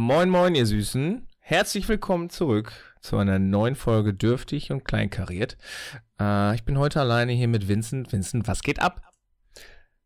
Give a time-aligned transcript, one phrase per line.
[0.00, 1.26] Moin, moin, ihr Süßen.
[1.40, 5.56] Herzlich willkommen zurück zu einer neuen Folge Dürftig und Kleinkariert.
[6.20, 8.12] Äh, ich bin heute alleine hier mit Vincent.
[8.12, 9.02] Vincent, was geht ab?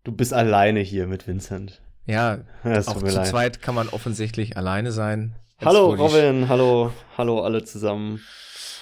[0.02, 1.82] Du bist alleine hier mit Vincent.
[2.06, 3.26] Ja, auch zu leid.
[3.26, 5.36] zweit kann man offensichtlich alleine sein.
[5.60, 8.22] Jetzt hallo Robin, hallo, hallo alle zusammen.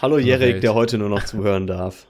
[0.00, 2.06] Hallo Jerik, der heute nur noch zuhören darf.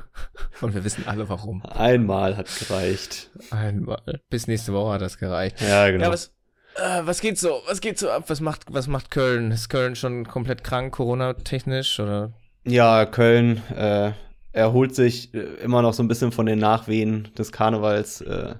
[0.60, 1.64] Und wir wissen alle warum.
[1.64, 3.30] Einmal hat gereicht.
[3.52, 4.02] Einmal.
[4.30, 5.60] Bis nächste Woche hat das gereicht.
[5.60, 6.06] Ja, genau.
[6.06, 6.32] Ja, was,
[6.76, 7.62] äh, was geht so?
[7.66, 8.24] Was geht so ab?
[8.28, 9.50] Was macht, was macht Köln?
[9.50, 12.32] Ist Köln schon komplett krank, Corona-technisch, oder?
[12.64, 14.12] Ja, Köln äh,
[14.52, 18.20] erholt sich äh, immer noch so ein bisschen von den Nachwehen des Karnevals.
[18.20, 18.54] Äh,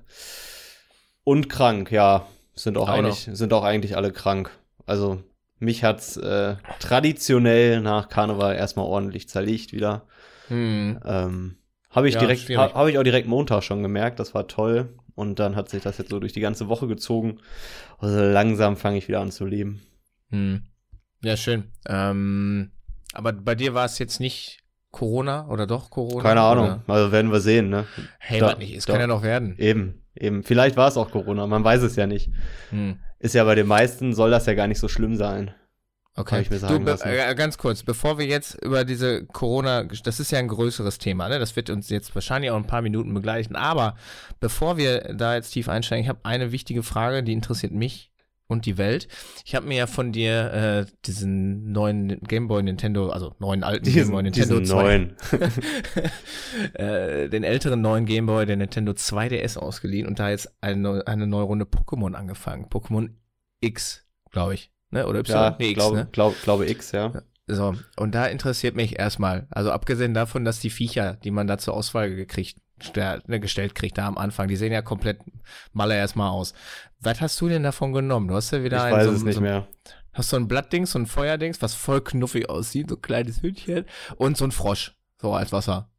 [1.25, 2.27] und krank, ja.
[2.55, 4.51] Sind auch, auch eigentlich, sind auch eigentlich alle krank.
[4.85, 5.23] Also
[5.59, 10.02] mich hat's äh, traditionell nach Karneval erstmal ordentlich zerlegt wieder.
[10.49, 11.01] Hm.
[11.05, 11.57] Ähm,
[11.91, 14.19] habe ich ja, direkt, ha, habe ich auch direkt Montag schon gemerkt.
[14.19, 14.88] Das war toll.
[15.15, 17.39] Und dann hat sich das jetzt so durch die ganze Woche gezogen.
[17.98, 19.83] Also langsam fange ich wieder an zu leben.
[20.30, 20.62] Hm.
[21.23, 21.65] Ja, schön.
[21.87, 22.73] Ähm,
[23.12, 26.23] aber bei dir war es jetzt nicht Corona oder doch Corona?
[26.23, 26.66] Keine Ahnung.
[26.66, 26.95] Oder?
[26.95, 27.87] Also werden wir sehen, ne?
[28.18, 29.55] Hey, da, nicht, es da, kann ja noch werden.
[29.59, 30.43] Eben, eben.
[30.43, 32.30] Vielleicht war es auch Corona, man weiß es ja nicht.
[32.71, 32.99] Hm.
[33.18, 35.52] Ist ja bei den meisten soll das ja gar nicht so schlimm sein.
[36.15, 36.45] Okay.
[36.45, 40.99] Du, äh, ganz kurz, bevor wir jetzt über diese Corona, das ist ja ein größeres
[40.99, 41.38] Thema, ne?
[41.38, 43.57] Das wird uns jetzt wahrscheinlich auch ein paar Minuten begleichen.
[43.57, 43.96] Aber
[44.38, 48.13] bevor wir da jetzt tief einsteigen, ich habe eine wichtige Frage, die interessiert mich
[48.46, 49.09] und die Welt.
[49.46, 54.02] Ich habe mir ja von dir äh, diesen neuen Gameboy Nintendo, also neuen alten diesen,
[54.02, 55.16] Gameboy Nintendo diesen 2, neuen.
[56.74, 61.45] äh, den älteren neuen Gameboy, der Nintendo 2DS ausgeliehen und da jetzt eine, eine neue
[61.45, 62.66] Runde Pokémon angefangen.
[62.66, 63.15] Pokémon
[63.60, 64.71] X, glaube ich.
[64.93, 65.06] Ne?
[65.06, 65.34] Oder Y?
[65.34, 66.09] Ja, nee, X, glaube, ne?
[66.12, 67.12] glaub, glaube X, ja.
[67.48, 71.59] So, und da interessiert mich erstmal, also abgesehen davon, dass die Viecher, die man da
[71.59, 72.59] zur Auswahl gekriegt,
[72.94, 75.19] ne, gestellt kriegt da am Anfang, die sehen ja komplett
[75.72, 76.54] maler erstmal aus.
[77.00, 78.28] Was hast du denn davon genommen?
[78.28, 79.66] Du hast ja wieder ich einen, weiß so, es nicht so, mehr.
[80.12, 83.87] Hast so ein Blattdings, so ein Feuerdings, was voll knuffig aussieht, so ein kleines Hündchen
[84.16, 85.91] und so ein Frosch, so als Wasser.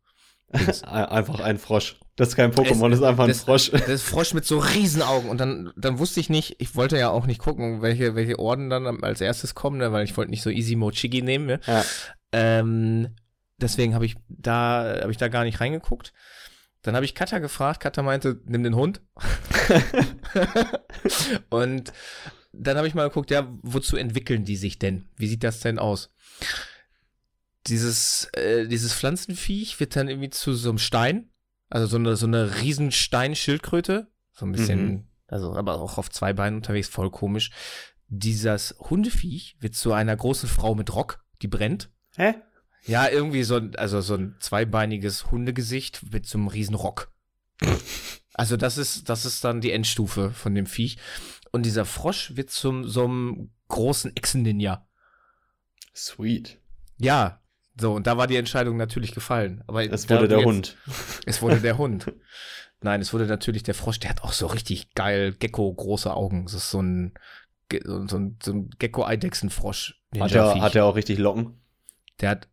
[0.84, 1.98] einfach ein Frosch.
[2.16, 3.72] Das ist kein Pokémon, das ist einfach ein das, Frosch.
[3.72, 5.30] Das ist Frosch mit so Riesenaugen.
[5.30, 8.70] Und dann, dann wusste ich nicht, ich wollte ja auch nicht gucken, welche, welche Orden
[8.70, 11.46] dann als erstes kommen, ne, weil ich wollte nicht so Easy Mochigi nehmen.
[11.46, 11.60] Ne?
[11.66, 11.84] Ja.
[12.32, 13.16] Ähm,
[13.58, 16.14] deswegen habe ich da, habe ich da gar nicht reingeguckt.
[16.84, 17.80] Dann habe ich Katha gefragt.
[17.80, 19.02] Katha meinte, nimm den Hund.
[21.50, 21.92] und
[22.52, 25.08] dann habe ich mal geguckt, ja, wozu entwickeln die sich denn?
[25.16, 26.14] Wie sieht das denn aus?
[27.68, 31.30] Dieses, äh, dieses Pflanzenviech wird dann irgendwie zu so einem Stein
[31.74, 34.08] also so eine, so eine riesen Steinschildkröte.
[34.32, 35.08] So ein bisschen, mhm.
[35.26, 37.50] also aber auch auf zwei Beinen unterwegs, voll komisch.
[38.10, 41.90] Dieses Hundeviech wird zu einer großen Frau mit Rock, die brennt.
[42.16, 42.36] Hä?
[42.86, 47.12] Ja, irgendwie so, also so ein zweibeiniges Hundegesicht wird zum riesen Rock.
[48.36, 51.00] also das ist, das ist dann die Endstufe von dem Viech.
[51.52, 54.88] Und dieser Frosch wird zum so einem großen Echsen-Ninja.
[55.96, 56.60] Sweet.
[57.00, 57.43] Ja,
[57.80, 59.64] so, und da war die Entscheidung natürlich gefallen.
[59.68, 60.78] Aber es wurde der jetzt, Hund.
[61.26, 62.12] Es wurde der Hund.
[62.82, 64.00] Nein, es wurde natürlich der Frosch.
[64.00, 66.44] Der hat auch so richtig geil Gecko große Augen.
[66.46, 67.14] Das ist so ein,
[67.72, 70.02] so ein, so ein Gecko-Eidechsenfrosch.
[70.20, 71.62] Hat er, hat er auch richtig Locken?
[72.20, 72.50] Der hat.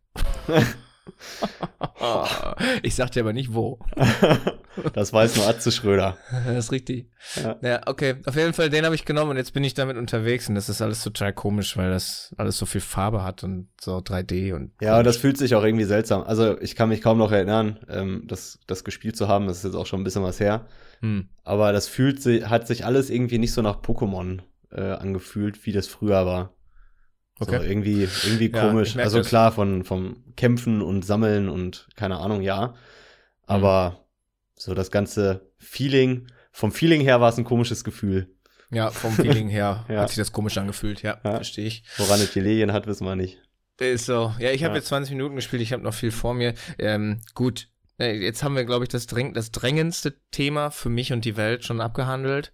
[2.83, 3.79] ich sag dir aber nicht wo.
[4.93, 6.17] das weiß nur Atze Schröder.
[6.45, 7.07] Das ist richtig.
[7.35, 7.57] Ja.
[7.61, 8.15] ja, okay.
[8.25, 10.69] Auf jeden Fall, den habe ich genommen und jetzt bin ich damit unterwegs und das
[10.69, 14.71] ist alles total komisch, weil das alles so viel Farbe hat und so 3D und.
[14.81, 16.23] Ja, und das fühlt sich auch irgendwie seltsam.
[16.23, 19.47] Also ich kann mich kaum noch erinnern, ähm, das, das gespielt zu haben.
[19.47, 20.67] Das ist jetzt auch schon ein bisschen was her.
[21.01, 21.29] Hm.
[21.43, 24.39] Aber das fühlt sich, hat sich alles irgendwie nicht so nach Pokémon
[24.71, 26.53] äh, angefühlt, wie das früher war.
[27.41, 27.57] Okay.
[27.57, 28.95] So, irgendwie, irgendwie komisch.
[28.95, 29.27] Ja, also das.
[29.27, 32.75] klar, von, vom Kämpfen und Sammeln und keine Ahnung, ja.
[33.47, 33.95] Aber mhm.
[34.55, 38.27] so das ganze Feeling, vom Feeling her war es ein komisches Gefühl.
[38.69, 40.01] Ja, vom Feeling her ja.
[40.01, 41.35] hat sich das komisch angefühlt, ja, ja.
[41.35, 41.83] verstehe ich.
[41.97, 43.39] Woran es gelegen hat, wissen wir nicht.
[43.79, 44.35] Ist so.
[44.37, 44.77] Ja, ich habe ja.
[44.77, 46.53] jetzt 20 Minuten gespielt, ich habe noch viel vor mir.
[46.77, 47.69] Ähm, gut,
[47.99, 51.37] äh, jetzt haben wir, glaube ich, das, dräng das drängendste Thema für mich und die
[51.37, 52.53] Welt schon abgehandelt.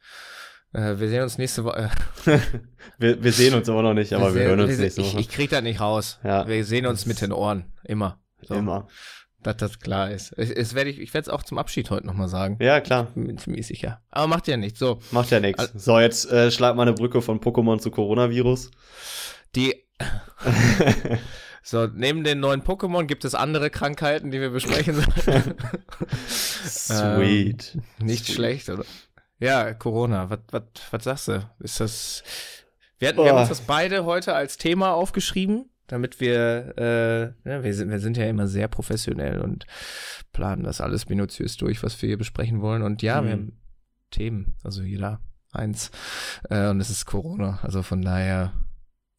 [0.77, 1.89] Äh, wir sehen uns nächste Woche.
[2.99, 5.19] wir, wir sehen uns aber noch nicht, aber wir, wir hören uns wir, nächste Woche.
[5.19, 6.19] Ich, ich krieg das nicht raus.
[6.24, 6.47] Ja.
[6.47, 7.74] Wir sehen uns mit den Ohren.
[7.83, 8.19] Immer.
[8.44, 8.53] So.
[8.53, 8.88] Immer.
[9.41, 10.33] Dass das klar ist.
[10.33, 12.57] Es, es werd ich ich werde es auch zum Abschied heute nochmal sagen.
[12.62, 13.07] Ja, klar.
[13.15, 14.01] Bin ziemlich sicher.
[14.12, 14.77] Aber macht ja nichts.
[14.77, 15.00] So.
[15.09, 15.71] Macht ja nichts.
[15.75, 18.69] So, jetzt äh, schlag mal eine Brücke von Pokémon zu Coronavirus.
[19.56, 19.83] Die.
[21.69, 25.56] So, neben den neuen Pokémon gibt es andere Krankheiten, die wir besprechen sollen.
[26.30, 27.75] Sweet.
[27.75, 28.35] Ähm, nicht Sweet.
[28.35, 28.85] schlecht, oder?
[29.39, 30.30] Ja, Corona.
[30.30, 31.50] Was, was, was sagst du?
[31.60, 32.24] Ist das.
[33.00, 37.63] Wir, hatten, wir haben uns das beide heute als Thema aufgeschrieben, damit wir, äh, ja,
[37.63, 39.68] wir, sind, wir sind ja immer sehr professionell und
[40.34, 42.81] planen das alles minutiös durch, was wir hier besprechen wollen.
[42.81, 43.25] Und ja, mhm.
[43.25, 43.62] wir haben
[44.10, 45.92] Themen, also jeder eins.
[46.50, 47.60] Äh, und es ist Corona.
[47.62, 48.54] Also von daher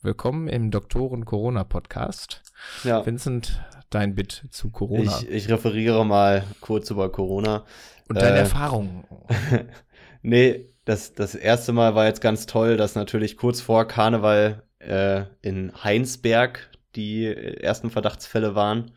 [0.00, 2.44] Willkommen im Doktoren Corona Podcast.
[2.85, 3.05] Ja.
[3.05, 3.61] Vincent,
[3.91, 5.19] dein Bit zu Corona.
[5.23, 7.64] Ich, ich referiere mal kurz über Corona.
[8.09, 9.03] Und deine äh, Erfahrungen.
[10.28, 15.22] nee, das, das erste Mal war jetzt ganz toll, dass natürlich kurz vor Karneval äh,
[15.42, 18.92] in Heinsberg die ersten Verdachtsfälle waren.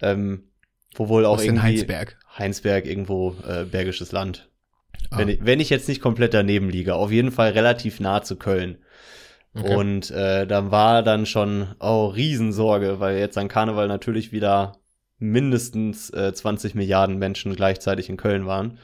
[0.00, 0.44] Ähm,
[0.94, 1.62] wo wohl auch Was irgendwie.
[1.62, 2.16] Heinsberg?
[2.38, 4.48] Heinsberg, irgendwo äh, Bergisches Land.
[5.10, 5.18] Ah.
[5.18, 6.94] Wenn, ich, wenn ich jetzt nicht komplett daneben liege.
[6.94, 8.78] Auf jeden Fall relativ nah zu Köln.
[9.54, 9.74] Okay.
[9.74, 14.78] Und äh, dann war dann schon, oh, Riesensorge, weil jetzt an Karneval natürlich wieder
[15.18, 18.78] mindestens äh, 20 Milliarden Menschen gleichzeitig in Köln waren.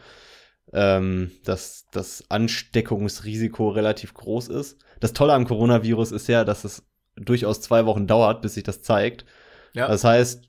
[0.73, 4.77] Ähm, dass das Ansteckungsrisiko relativ groß ist.
[5.01, 6.83] Das Tolle am Coronavirus ist ja, dass es
[7.17, 9.25] durchaus zwei Wochen dauert, bis sich das zeigt.
[9.73, 9.89] Ja.
[9.89, 10.49] Das heißt,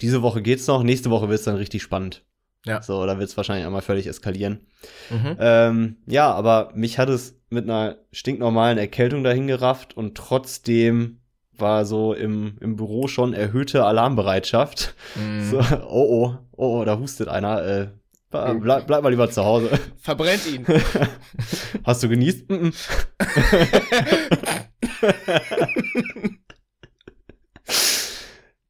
[0.00, 2.24] diese Woche geht's noch, nächste Woche wird's dann richtig spannend.
[2.64, 2.82] Ja.
[2.82, 4.66] So, da wird's wahrscheinlich einmal völlig eskalieren.
[5.10, 5.36] Mhm.
[5.38, 11.20] Ähm, ja, aber mich hat es mit einer stinknormalen Erkältung dahin gerafft und trotzdem
[11.52, 14.94] war so im, im Büro schon erhöhte Alarmbereitschaft.
[15.14, 15.36] Mhm.
[15.50, 17.64] So, oh, oh, oh, oh, da hustet einer.
[17.64, 17.88] Äh,
[18.30, 19.70] bleib, bleib mal lieber zu Hause.
[19.96, 20.66] Verbrennt ihn.
[21.84, 22.48] Hast du genießt?
[22.50, 22.70] Mm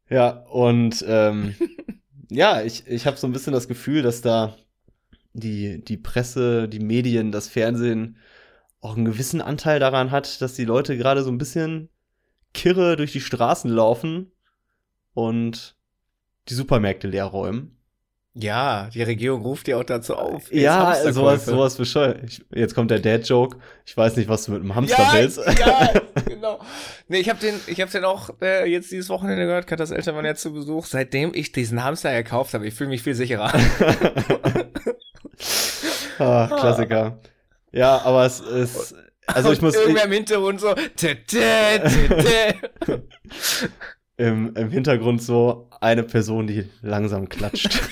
[0.08, 1.54] ja, und ähm,
[2.30, 4.56] ja, ich, ich habe so ein bisschen das Gefühl, dass da
[5.32, 8.16] die, die Presse, die Medien, das Fernsehen
[8.80, 11.88] auch einen gewissen Anteil daran hat, dass die Leute gerade so ein bisschen
[12.54, 14.32] kirre durch die Straßen laufen
[15.12, 15.76] und
[16.48, 17.75] die Supermärkte leer räumen.
[18.38, 20.52] Ja, die Regierung ruft ja auch dazu auf.
[20.52, 22.20] Ja, sowas, sowas bescheuert.
[22.22, 23.56] Ich, jetzt kommt der Dad-Joke.
[23.86, 25.40] Ich weiß nicht, was du mit dem Hamster ja, willst.
[25.58, 25.90] Ja,
[26.26, 26.60] genau.
[27.08, 29.66] Nee, ich habe den, ich habe den auch äh, jetzt dieses Wochenende gehört.
[29.66, 30.84] Katas Eltern waren jetzt zu Besuch.
[30.84, 33.50] Seitdem ich diesen Hamster gekauft habe, ich fühle mich viel sicherer.
[36.18, 37.18] ah, Klassiker.
[37.72, 38.94] Ja, aber es ist,
[39.26, 39.74] also ich muss.
[39.74, 40.74] Irgendwer im Hintergrund so.
[40.74, 42.54] Tä, tä, tä,
[44.16, 47.70] Im, Im Hintergrund so eine Person, die langsam klatscht.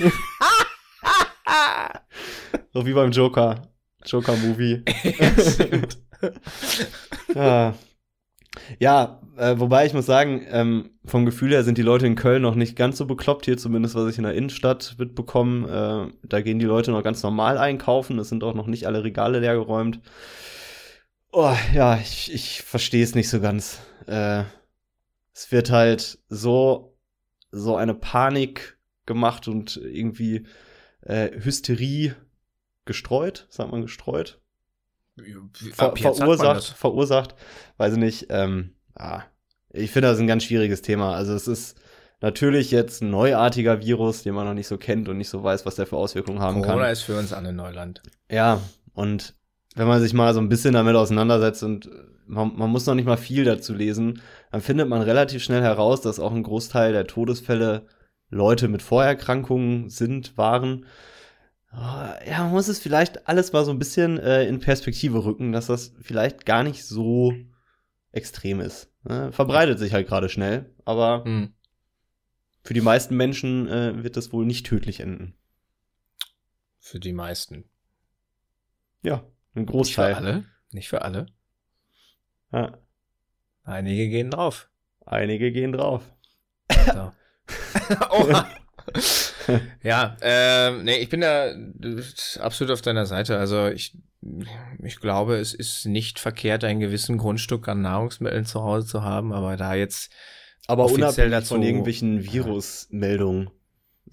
[2.73, 3.69] so wie beim Joker.
[4.07, 4.85] Joker-Movie.
[7.35, 7.75] ja,
[8.79, 12.43] ja äh, wobei ich muss sagen, ähm, vom Gefühl her sind die Leute in Köln
[12.43, 16.11] noch nicht ganz so bekloppt, hier zumindest was ich in der Innenstadt mitbekomme.
[16.23, 19.03] Äh, da gehen die Leute noch ganz normal einkaufen, es sind auch noch nicht alle
[19.03, 20.01] Regale leergeräumt.
[21.33, 23.81] Oh, ja, ich, ich verstehe es nicht so ganz.
[24.07, 24.45] Äh,
[25.35, 26.97] es wird halt so,
[27.51, 30.47] so eine Panik gemacht und irgendwie
[31.03, 32.15] äh, Hysterie
[32.85, 34.41] gestreut, sagt man gestreut?
[35.73, 37.35] Ver verursacht, verursacht,
[37.77, 38.27] weiß ich nicht.
[38.31, 39.23] Ähm, ah,
[39.71, 41.15] ich finde, das ist ein ganz schwieriges Thema.
[41.15, 41.79] Also es ist
[42.21, 45.67] natürlich jetzt ein neuartiger Virus, den man noch nicht so kennt und nicht so weiß,
[45.67, 46.75] was der für Auswirkungen haben Corona kann.
[46.77, 48.03] Corona ist für uns alle Neuland.
[48.31, 48.61] Ja,
[48.93, 49.35] und
[49.77, 51.91] wenn man sich mal so ein bisschen damit auseinandersetzt und
[52.27, 54.21] man, man muss noch nicht mal viel dazu lesen,
[54.55, 57.89] dann findet man relativ schnell heraus, dass auch ein Großteil der Todesfälle
[58.31, 60.87] Leute mit Vorerkrankungen sind, waren.
[61.71, 65.51] Ah, ja, man muss es vielleicht alles mal so ein bisschen äh, in Perspektive rücken,
[65.51, 67.35] dass das vielleicht gar nicht so
[68.13, 68.93] extrem ist.
[69.03, 69.33] Ne?
[69.33, 71.53] Verbreitet sich halt gerade schnell, aber hm.
[72.63, 75.35] für die meisten Menschen äh, wird das wohl nicht tödlich enden.
[76.79, 77.65] Für die meisten.
[79.03, 79.25] Ja,
[79.57, 80.11] ein Großteil.
[80.11, 80.45] Nicht für alle.
[80.71, 81.27] Nicht für alle.
[82.53, 82.84] Ja.
[83.65, 84.69] Einige gehen drauf.
[85.05, 86.03] Einige gehen drauf.
[86.93, 87.13] So.
[89.83, 91.53] ja, ähm, nee, ich bin da
[92.41, 93.39] absolut auf deiner Seite.
[93.39, 93.97] Also ich,
[94.83, 99.33] ich glaube, es ist nicht verkehrt, einen gewissen Grundstück an Nahrungsmitteln zu Hause zu haben,
[99.33, 100.13] aber da jetzt
[100.67, 103.51] aber unabhängig dazu, von irgendwelchen Virusmeldungen.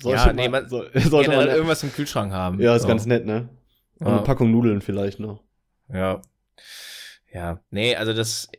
[0.04, 2.60] Ja, nee, man so, sollte man irgendwas im Kühlschrank haben.
[2.60, 2.88] Ja, ist so.
[2.88, 3.50] ganz nett, ne?
[4.00, 4.14] Und ja.
[4.14, 5.44] eine Packung Nudeln vielleicht noch.
[5.94, 6.22] Ja.
[7.32, 8.50] Ja, nee, also das,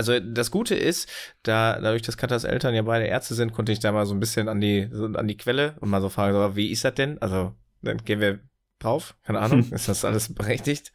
[0.00, 1.10] also das Gute ist,
[1.42, 4.20] da dadurch, dass Katas Eltern ja beide Ärzte sind, konnte ich da mal so ein
[4.20, 7.20] bisschen an die so an die Quelle und mal so fragen, wie ist das denn?
[7.20, 8.40] Also dann gehen wir
[8.78, 10.94] drauf, keine Ahnung, ist das alles berechtigt?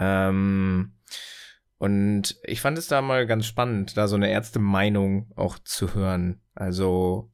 [0.00, 0.94] Ähm,
[1.78, 6.40] und ich fand es da mal ganz spannend, da so eine Ärzte-Meinung auch zu hören.
[6.56, 7.30] Also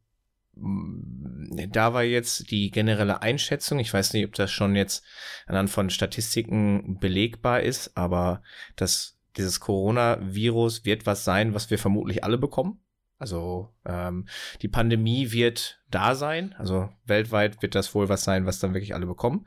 [0.55, 5.03] da war jetzt die generelle Einschätzung, ich weiß nicht, ob das schon jetzt
[5.47, 8.43] anhand von Statistiken belegbar ist, aber
[8.75, 12.81] das, dieses Coronavirus wird was sein, was wir vermutlich alle bekommen.
[13.19, 14.27] Also ähm,
[14.61, 18.95] die Pandemie wird da sein, also weltweit wird das wohl was sein, was dann wirklich
[18.95, 19.47] alle bekommen.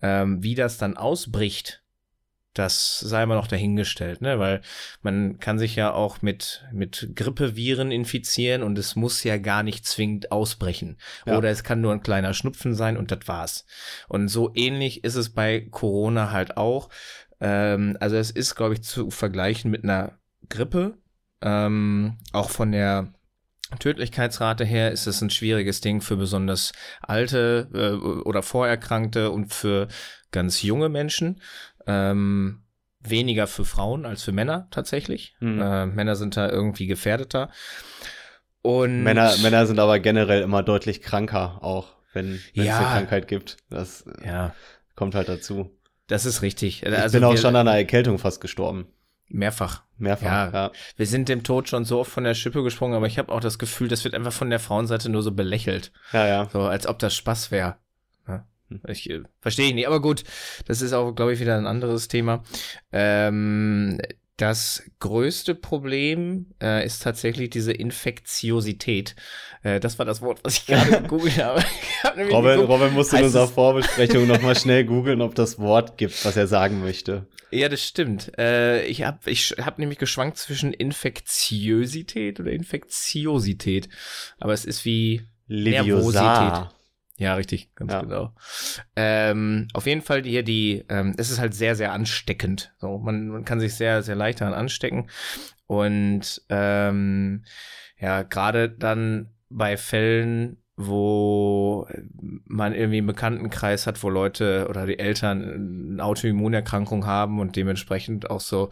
[0.00, 1.82] Ähm, wie das dann ausbricht,
[2.54, 4.38] das sei mal noch dahingestellt, ne?
[4.38, 4.62] Weil
[5.02, 9.86] man kann sich ja auch mit, mit Grippeviren infizieren und es muss ja gar nicht
[9.86, 10.98] zwingend ausbrechen.
[11.26, 11.38] Ja.
[11.38, 13.64] Oder es kann nur ein kleiner Schnupfen sein und das war's.
[14.08, 16.88] Und so ähnlich ist es bei Corona halt auch.
[17.40, 20.18] Ähm, also es ist, glaube ich, zu vergleichen mit einer
[20.48, 20.98] Grippe.
[21.40, 23.12] Ähm, auch von der
[23.78, 29.88] Tödlichkeitsrate her ist es ein schwieriges Ding für besonders alte äh, oder Vorerkrankte und für
[30.32, 31.40] ganz junge Menschen.
[31.86, 32.62] Ähm,
[33.00, 35.36] weniger für Frauen als für Männer tatsächlich.
[35.40, 35.60] Mhm.
[35.60, 37.50] Äh, Männer sind da irgendwie gefährdeter.
[38.62, 43.28] Und Männer, Männer sind aber generell immer deutlich kranker, auch wenn es ja, eine Krankheit
[43.28, 43.58] gibt.
[43.70, 44.54] Das äh, ja.
[44.96, 45.77] kommt halt dazu.
[46.08, 46.82] Das ist richtig.
[46.82, 48.86] Ich also bin auch schon an einer Erkältung fast gestorben.
[49.28, 49.82] Mehrfach.
[49.98, 50.72] Mehrfach, ja, ja.
[50.96, 53.40] Wir sind dem Tod schon so oft von der Schippe gesprungen, aber ich habe auch
[53.40, 55.92] das Gefühl, das wird einfach von der Frauenseite nur so belächelt.
[56.12, 56.48] Ja, ja.
[56.50, 57.76] So, als ob das Spaß wäre.
[58.24, 58.80] Hm.
[58.86, 60.24] Ich äh, verstehe ich nicht, aber gut,
[60.66, 62.42] das ist auch, glaube ich, wieder ein anderes Thema.
[62.92, 64.00] Ähm,
[64.38, 69.16] das größte Problem äh, ist tatsächlich diese Infektiosität.
[69.64, 71.64] Äh, das war das Wort, was ich gerade gegoogelt habe.
[72.30, 76.46] Robin, Robin musste in unserer Vorbesprechung nochmal schnell googeln, ob das Wort gibt, was er
[76.46, 77.26] sagen möchte.
[77.50, 78.38] Ja, das stimmt.
[78.38, 83.88] Äh, ich habe ich hab nämlich geschwankt zwischen Infektiosität oder Infektiosität.
[84.38, 86.22] Aber es ist wie Leviosa.
[86.22, 86.77] Nervosität.
[87.18, 88.00] Ja, richtig, ganz ja.
[88.00, 88.32] genau.
[88.94, 92.72] Ähm, auf jeden Fall hier die, ähm, es ist halt sehr, sehr ansteckend.
[92.78, 95.10] So, man, man kann sich sehr, sehr leicht daran anstecken.
[95.66, 97.44] Und ähm,
[97.98, 101.88] ja, gerade dann bei Fällen, wo
[102.44, 108.30] man irgendwie einen Bekanntenkreis hat, wo Leute oder die Eltern eine Autoimmunerkrankung haben und dementsprechend
[108.30, 108.70] auch so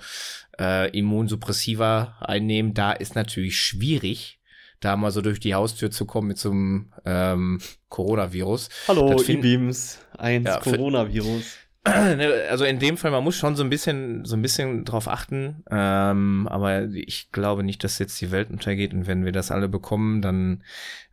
[0.56, 4.38] äh, Immunsuppressiva einnehmen, da ist natürlich schwierig,
[4.80, 8.68] da mal so durch die Haustür zu kommen mit so einem ähm, Coronavirus.
[8.88, 11.44] Hallo, E-Beams, eins ja, Coronavirus.
[11.86, 15.06] Ne, also in dem Fall, man muss schon so ein bisschen, so ein bisschen drauf
[15.06, 15.62] achten.
[15.70, 18.92] Ähm, aber ich glaube nicht, dass jetzt die Welt untergeht.
[18.92, 20.64] Und wenn wir das alle bekommen, dann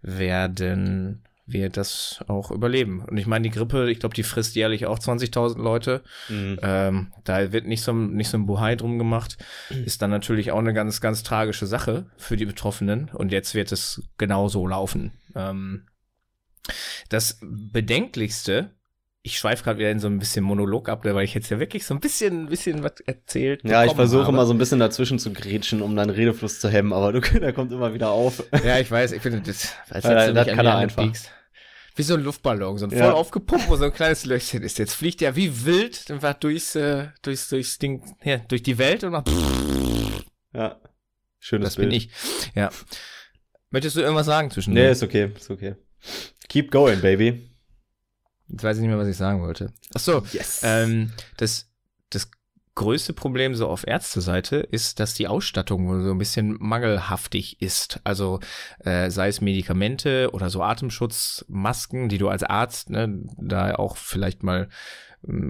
[0.01, 3.03] werden wir das auch überleben.
[3.03, 6.01] Und ich meine, die Grippe, ich glaube, die frisst jährlich auch 20.000 Leute.
[6.29, 6.59] Mhm.
[6.61, 9.37] Ähm, da wird nicht so, nicht so ein Buhai drum gemacht.
[9.69, 9.83] Mhm.
[9.83, 13.09] Ist dann natürlich auch eine ganz, ganz tragische Sache für die Betroffenen.
[13.13, 15.11] Und jetzt wird es genauso laufen.
[15.35, 15.87] Ähm,
[17.09, 18.71] das Bedenklichste
[19.25, 21.85] ich schweife gerade wieder in so ein bisschen Monolog ab, weil ich jetzt ja wirklich
[21.85, 23.63] so ein bisschen, ein bisschen was erzählt.
[23.63, 26.91] Ja, ich versuche immer so ein bisschen dazwischen zu grätschen, um deinen Redefluss zu hemmen,
[26.91, 28.43] aber du, der kommt immer wieder auf.
[28.65, 31.03] Ja, ich weiß, ich finde das, als ja, das kann er einfach.
[31.03, 31.31] Piekst.
[31.95, 33.05] Wie so ein Luftballon, so ein ja.
[33.05, 34.77] voll aufgepumpt, wo so ein kleines Löchchen ist.
[34.77, 39.05] Jetzt fliegt er wie wild einfach durchs, äh, durchs, durchs Ding, ja, durch die Welt
[39.05, 39.29] und macht.
[40.53, 40.81] Ja.
[41.39, 41.89] Schönes Das Bild.
[41.89, 42.09] bin ich.
[42.55, 42.71] Ja.
[43.69, 45.75] Möchtest du irgendwas sagen zwischen Nee, ist okay, ist okay.
[46.49, 47.52] Keep going, baby.
[48.47, 49.71] Jetzt weiß ich nicht mehr, was ich sagen wollte.
[49.95, 50.61] Ach so, yes.
[50.63, 51.69] ähm, das,
[52.09, 52.29] das
[52.75, 57.99] größte Problem so auf Ärzteseite ist, dass die Ausstattung wohl so ein bisschen mangelhaftig ist.
[58.03, 58.39] Also
[58.79, 64.43] äh, sei es Medikamente oder so Atemschutzmasken, die du als Arzt ne, da auch vielleicht
[64.43, 64.69] mal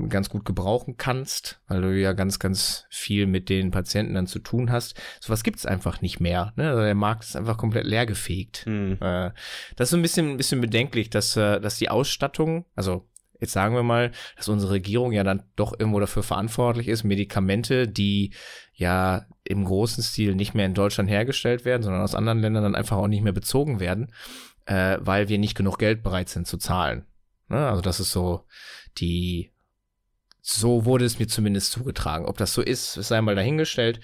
[0.10, 4.40] ganz gut gebrauchen kannst, weil du ja ganz, ganz viel mit den Patienten dann zu
[4.40, 5.00] tun hast.
[5.20, 6.54] Sowas gibt's einfach nicht mehr.
[6.56, 6.70] Ne?
[6.70, 8.66] Also der Markt ist einfach komplett leergefegt.
[8.68, 8.98] Mhm.
[9.00, 13.08] Das ist so ein bisschen, ein bisschen bedenklich, dass, äh, dass die Ausstattung, also
[13.40, 17.88] jetzt sagen wir mal, dass unsere Regierung ja dann doch irgendwo dafür verantwortlich ist, Medikamente,
[17.88, 18.34] die
[18.74, 22.76] ja im großen Stil nicht mehr in Deutschland hergestellt werden, sondern aus anderen Ländern dann
[22.76, 24.14] einfach auch nicht mehr bezogen werden,
[24.66, 27.06] äh, weil wir nicht genug Geld bereit sind zu zahlen.
[27.50, 27.68] Ne?
[27.68, 28.46] Also das ist so
[28.98, 29.53] die
[30.46, 32.26] so wurde es mir zumindest zugetragen.
[32.26, 34.02] Ob das so ist, sei mal dahingestellt.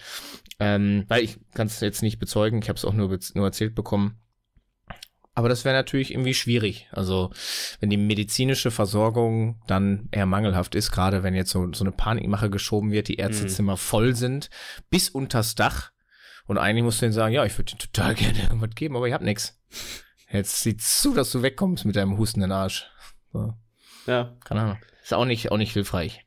[0.57, 3.75] Ähm, weil ich kann es jetzt nicht bezeugen, ich habe es auch nur, nur erzählt
[3.75, 4.17] bekommen.
[5.35, 6.87] Aber das wäre natürlich irgendwie schwierig.
[6.91, 7.31] Also
[7.81, 12.49] wenn die medizinische Versorgung dann eher mangelhaft ist, gerade wenn jetzt so, so eine Panikmache
[12.49, 13.77] geschoben wird, die Ärztezimmer mhm.
[13.77, 14.49] voll sind,
[14.89, 15.91] bis unters Dach.
[16.47, 19.07] Und eigentlich musst du denen sagen, ja, ich würde dir total gerne irgendwas geben, aber
[19.07, 19.59] ich hab nix.
[20.31, 22.89] Jetzt sieh zu, dass du wegkommst mit deinem hustenden Arsch.
[23.33, 23.53] So.
[24.07, 24.37] Ja.
[24.45, 24.77] Keine Ahnung.
[25.03, 26.25] Ist auch nicht, auch nicht hilfreich.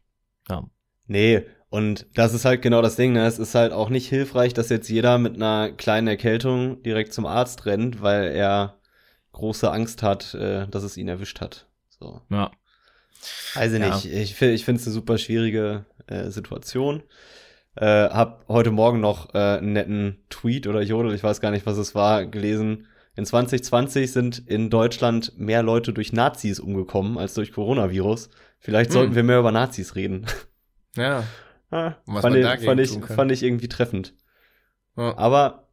[0.49, 0.65] Ja.
[1.07, 3.27] Nee, und das ist halt genau das Ding, ne?
[3.27, 7.27] Es ist halt auch nicht hilfreich, dass jetzt jeder mit einer kleinen Erkältung direkt zum
[7.27, 8.79] Arzt rennt, weil er
[9.33, 11.67] große Angst hat, äh, dass es ihn erwischt hat.
[11.89, 12.21] So.
[12.31, 12.51] Ja.
[13.55, 14.05] Also nicht.
[14.05, 14.21] Ja.
[14.21, 17.03] Ich, ich finde es eine super schwierige äh, Situation.
[17.75, 21.65] Äh, hab heute Morgen noch äh, einen netten Tweet oder Jodel, ich weiß gar nicht,
[21.65, 22.87] was es war, gelesen.
[23.17, 28.29] In 2020 sind in Deutschland mehr Leute durch Nazis umgekommen als durch Coronavirus.
[28.63, 28.95] Vielleicht hm.
[28.95, 30.27] sollten wir mehr über Nazis reden.
[30.97, 31.25] Ja.
[31.71, 34.15] ah, fand, ich, fand, ich, fand ich irgendwie treffend.
[34.97, 35.17] Ja.
[35.19, 35.69] Aber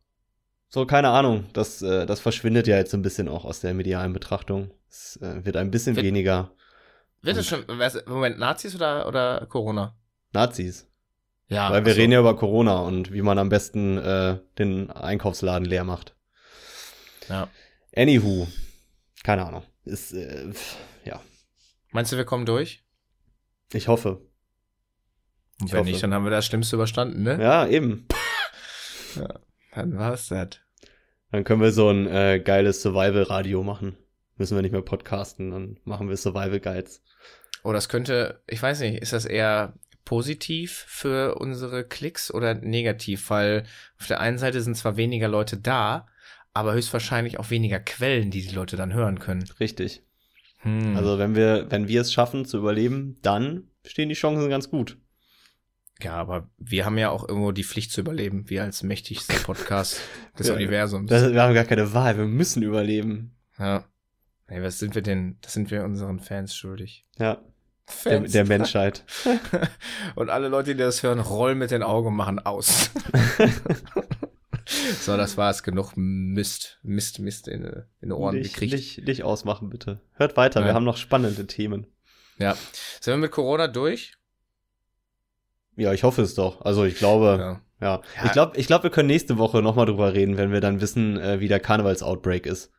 [0.70, 4.14] so, keine Ahnung, das, äh, das verschwindet ja jetzt ein bisschen auch aus der medialen
[4.14, 4.72] Betrachtung.
[4.90, 6.52] Es äh, wird ein bisschen wird, weniger.
[7.22, 7.64] Wird es schon,
[8.08, 9.96] Moment, Nazis oder, oder Corona?
[10.32, 10.88] Nazis.
[11.48, 11.72] Ja.
[11.72, 12.00] Weil wir so.
[12.00, 16.16] reden ja über Corona und wie man am besten äh, den Einkaufsladen leer macht.
[17.28, 17.50] Ja.
[17.96, 18.48] Anywho,
[19.24, 19.64] keine Ahnung.
[19.86, 20.52] Ist, äh, ja.
[21.92, 22.84] Meinst du, wir kommen durch?
[23.74, 24.22] Ich hoffe.
[25.62, 25.90] Und wenn hoffe.
[25.90, 27.42] nicht, dann haben wir das Schlimmste überstanden, ne?
[27.42, 28.08] Ja, eben.
[29.16, 29.40] Ja,
[29.74, 30.60] dann war's das.
[31.32, 33.98] Dann können wir so ein äh, geiles Survival-Radio machen.
[34.38, 37.04] Müssen wir nicht mehr podcasten, dann machen wir Survival-Guides.
[37.64, 39.74] Oh, das könnte, ich weiß nicht, ist das eher
[40.06, 43.30] positiv für unsere Klicks oder negativ?
[43.30, 43.66] Weil
[44.00, 46.08] auf der einen Seite sind zwar weniger Leute da,
[46.54, 49.44] aber höchstwahrscheinlich auch weniger Quellen, die die Leute dann hören können.
[49.60, 50.04] Richtig.
[50.60, 50.96] Hm.
[50.96, 54.98] Also wenn wir, wenn wir es schaffen zu überleben, dann stehen die Chancen ganz gut.
[56.02, 60.00] Ja, aber wir haben ja auch irgendwo die Pflicht zu überleben, wir als mächtigster Podcast
[60.38, 61.10] des ja, Universums.
[61.10, 63.36] Das, wir haben gar keine Wahl, wir müssen überleben.
[63.58, 63.86] Ja.
[64.48, 65.38] Hey, was sind wir denn?
[65.42, 67.06] Das sind wir unseren Fans schuldig.
[67.18, 67.42] Ja.
[67.86, 68.32] Fans.
[68.32, 69.04] Der, der Menschheit.
[70.16, 72.92] und alle Leute, die das hören, rollen mit den Augen und machen aus.
[75.02, 75.64] so, das war's.
[75.64, 78.74] Genug Mist, Mist, Mist in, in den Ohren nicht, gekriegt.
[78.74, 80.02] Nicht, nicht ausmachen, bitte.
[80.14, 80.68] Hört weiter, ja.
[80.68, 81.88] wir haben noch spannende Themen.
[82.38, 82.56] Ja.
[83.00, 84.14] Sind wir mit Corona durch?
[85.76, 86.62] Ja, ich hoffe es doch.
[86.62, 88.02] Also ich glaube, ja.
[88.16, 88.26] ja.
[88.26, 91.18] Ich glaube, ich glaube, wir können nächste Woche nochmal drüber reden, wenn wir dann wissen,
[91.18, 92.72] äh, wie der Karnevals-Outbreak ist.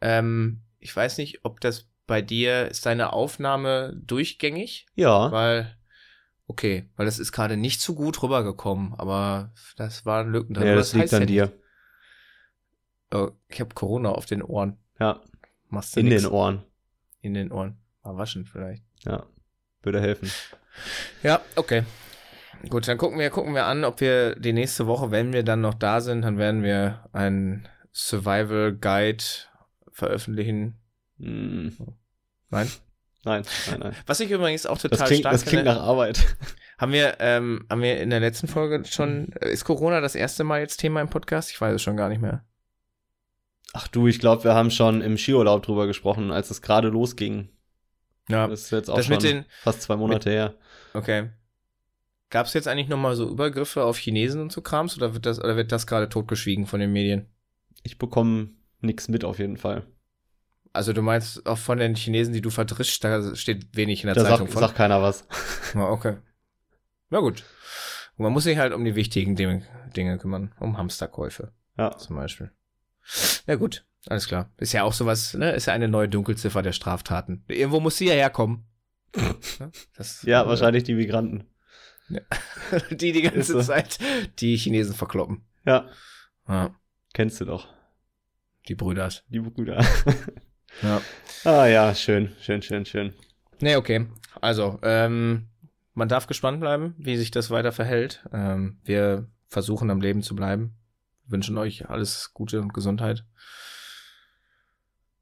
[0.00, 4.86] Ähm, ich weiß nicht, ob das bei dir ist deine Aufnahme durchgängig?
[4.94, 5.30] Ja.
[5.30, 5.76] Weil,
[6.52, 10.66] okay, weil das ist gerade nicht so gut rübergekommen, aber das waren Lücken drin.
[10.66, 11.52] Ja, das, das liegt an dir.
[13.12, 14.76] Oh, ich habe Corona auf den Ohren.
[15.00, 15.20] Ja.
[15.68, 16.22] Machst du In nix?
[16.22, 16.62] den Ohren.
[17.20, 17.78] In den Ohren.
[18.02, 18.84] Mal waschen vielleicht.
[19.04, 19.26] Ja.
[19.82, 20.30] Würde helfen.
[21.22, 21.84] Ja, okay.
[22.68, 25.60] Gut, dann gucken wir, gucken wir an, ob wir die nächste Woche, wenn wir dann
[25.60, 29.24] noch da sind, dann werden wir einen Survival Guide
[29.90, 30.78] veröffentlichen.
[31.18, 31.68] Mm.
[32.50, 32.70] Nein?
[33.24, 33.96] Nein, nein, nein.
[34.06, 36.24] Was ich übrigens auch total das klingt, stark Das klingt finde, nach Arbeit.
[36.78, 40.58] Haben wir, ähm, haben wir in der letzten Folge schon, ist Corona das erste Mal
[40.58, 41.50] jetzt Thema im Podcast?
[41.52, 42.44] Ich weiß es schon gar nicht mehr.
[43.72, 47.50] Ach du, ich glaube, wir haben schon im Skiurlaub drüber gesprochen, als es gerade losging.
[48.28, 48.48] Ja.
[48.48, 50.54] Das ist jetzt auch schon den, fast zwei Monate mit, her.
[50.92, 51.30] Okay.
[52.30, 55.38] Gab es jetzt eigentlich nochmal so Übergriffe auf Chinesen und so Krams oder wird das,
[55.38, 57.26] oder wird das gerade totgeschwiegen von den Medien?
[57.84, 58.50] Ich bekomme
[58.80, 59.86] nichts mit auf jeden Fall.
[60.72, 64.14] Also du meinst auch von den Chinesen, die du verdrischst, da steht wenig in der
[64.14, 64.60] da Zeitung sagt, von?
[64.62, 65.26] sagt keiner was.
[65.74, 66.16] Na, okay.
[67.10, 67.44] Na gut.
[68.16, 69.62] Und man muss sich halt um die wichtigen Dinge,
[69.94, 71.52] Dinge kümmern, um Hamsterkäufe.
[71.76, 71.96] Ja.
[71.96, 72.50] Zum Beispiel.
[73.46, 74.50] Na gut, alles klar.
[74.56, 75.52] Ist ja auch sowas, ne?
[75.52, 77.44] Ist ja eine neue Dunkelziffer der Straftaten.
[77.48, 78.64] Irgendwo muss sie ja herkommen.
[79.96, 81.44] das, ja, äh, wahrscheinlich die Migranten.
[82.08, 82.20] Ja.
[82.90, 83.98] die die ganze Zeit
[84.38, 85.44] die Chinesen verkloppen.
[85.66, 85.88] Ja.
[86.48, 86.74] ja.
[87.12, 87.68] Kennst du doch.
[88.68, 89.10] Die Brüder.
[89.28, 89.84] Die Brüder.
[90.80, 91.00] ja.
[91.44, 93.12] Ah ja, schön, schön, schön, schön.
[93.60, 94.06] Nee, okay.
[94.40, 95.48] Also, ähm,
[95.94, 98.24] man darf gespannt bleiben, wie sich das weiter verhält.
[98.32, 100.74] Ähm, wir versuchen am Leben zu bleiben.
[101.26, 103.24] Wünschen euch alles Gute und Gesundheit.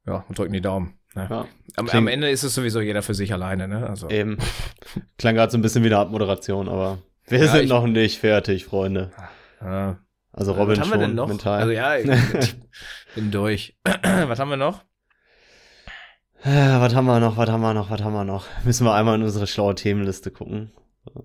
[0.05, 0.97] Ja, und drücken die Daumen.
[1.13, 1.27] Ne?
[1.29, 1.45] Ja.
[1.75, 3.87] Am, am, Ende ist es sowieso jeder für sich alleine, ne?
[3.87, 4.09] Also.
[4.09, 4.37] Eben.
[5.17, 8.65] Klang gerade so ein bisschen wie eine Abmoderation, aber wir ja, sind noch nicht fertig,
[8.65, 9.11] Freunde.
[9.61, 9.99] Ja.
[10.33, 11.27] Also Robin Was haben schon wir denn noch?
[11.27, 11.59] mental.
[11.59, 12.07] Also ja, ich
[13.15, 13.77] bin durch.
[13.83, 14.83] Was haben wir noch?
[16.43, 17.37] Äh, was haben wir noch?
[17.37, 17.91] Was haben wir noch?
[17.91, 18.45] Was haben wir noch?
[18.63, 20.71] Müssen wir einmal in unsere schlaue Themenliste gucken.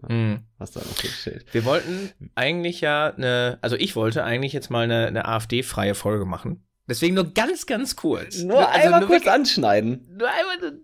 [0.08, 0.40] Mhm.
[0.58, 1.46] Was da noch steht.
[1.52, 6.24] Wir wollten eigentlich ja eine, also ich wollte eigentlich jetzt mal eine, eine AfD-freie Folge
[6.24, 6.66] machen.
[6.88, 8.38] Deswegen nur ganz, ganz kurz.
[8.38, 10.16] Nur also einmal nur kurz wirklich, anschneiden.
[10.18, 10.80] Nur einmal,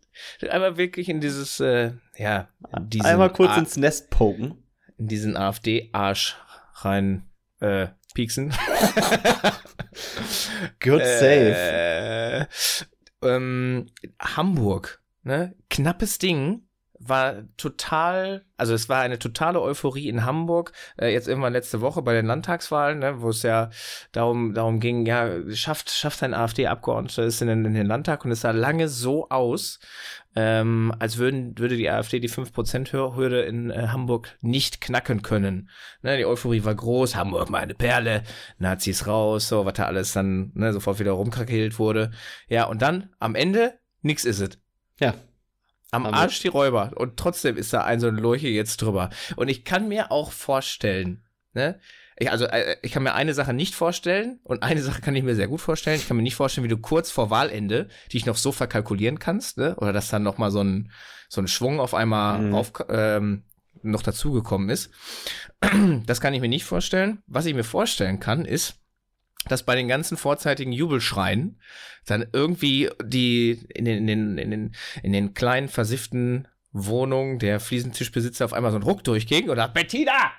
[0.50, 2.48] einmal wirklich in dieses, äh, ja,
[2.92, 4.64] in einmal kurz A ins Nest poken.
[4.98, 6.36] In diesen AfD-Arsch
[6.74, 7.24] rein
[7.60, 8.50] äh, pieksen.
[10.80, 12.48] Good save.
[13.22, 13.86] Äh, ähm,
[14.20, 15.54] Hamburg, ne?
[15.70, 16.62] Knappes Ding
[17.04, 22.02] war total, also es war eine totale Euphorie in Hamburg, äh, jetzt irgendwann letzte Woche
[22.02, 23.70] bei den Landtagswahlen, ne, wo es ja
[24.12, 28.42] darum, darum ging, ja, schafft, schafft ein AfD-Abgeordneter es in, in, den Landtag und es
[28.42, 29.80] sah lange so aus,
[30.34, 35.68] ähm, als würden, würde die AfD die 5%-Hürde in äh, Hamburg nicht knacken können.
[36.02, 38.22] Ne, die Euphorie war groß, Hamburg meine Perle,
[38.58, 42.12] Nazis raus, so, was da alles dann ne, sofort wieder rumkrakelt wurde.
[42.48, 44.58] Ja, und dann am Ende, nix ist es.
[45.00, 45.14] Ja.
[45.90, 46.92] Am Arsch die Räuber.
[46.94, 49.10] Und trotzdem ist da ein so ein Lurche jetzt drüber.
[49.36, 51.78] Und ich kann mir auch vorstellen, ne?
[52.16, 55.24] Ich, also, äh, ich kann mir eine Sache nicht vorstellen und eine Sache kann ich
[55.24, 55.96] mir sehr gut vorstellen.
[55.96, 59.58] Ich kann mir nicht vorstellen, wie du kurz vor Wahlende dich noch so verkalkulieren kannst,
[59.58, 59.74] ne?
[59.76, 60.90] Oder dass dann noch mal so ein,
[61.28, 62.54] so ein Schwung auf einmal mhm.
[62.54, 63.44] auf, ähm,
[63.82, 64.90] noch dazugekommen ist.
[66.06, 67.22] Das kann ich mir nicht vorstellen.
[67.26, 68.82] Was ich mir vorstellen kann, ist,
[69.48, 71.60] dass bei den ganzen vorzeitigen Jubelschreien
[72.06, 77.60] dann irgendwie die in den, in den, in den, in den kleinen versifften Wohnungen der
[77.60, 80.32] Fliesentischbesitzer auf einmal so ein Ruck durchging oder Bettina!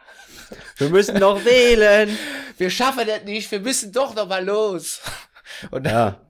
[0.77, 2.17] Wir müssen noch wählen!
[2.57, 5.01] Wir schaffen das nicht, wir müssen doch noch mal los!
[5.71, 6.21] Und ja.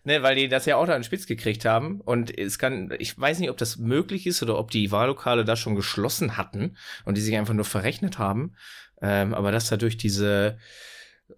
[0.04, 2.00] ne, weil die das ja auch da in Spitz gekriegt haben.
[2.00, 5.56] Und es kann, ich weiß nicht, ob das möglich ist oder ob die Wahllokale da
[5.56, 8.54] schon geschlossen hatten und die sich einfach nur verrechnet haben.
[9.02, 10.58] Ähm, aber dass da durch diese,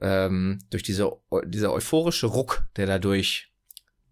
[0.01, 1.13] ähm, durch diese,
[1.45, 3.53] dieser euphorische Ruck, der dadurch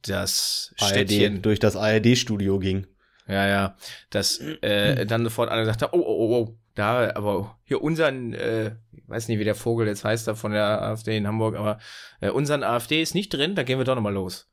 [0.03, 2.87] das Städtchen ARD, durch das ARD-Studio ging.
[3.27, 3.77] Ja, ja,
[4.11, 8.33] dass äh, dann sofort alle gesagt haben, oh, oh, oh, oh, da, aber hier unseren,
[8.33, 11.57] äh, ich weiß nicht, wie der Vogel jetzt heißt da von der AfD in Hamburg,
[11.57, 11.79] aber
[12.21, 14.51] äh, unseren AfD ist nicht drin, da gehen wir doch nochmal los.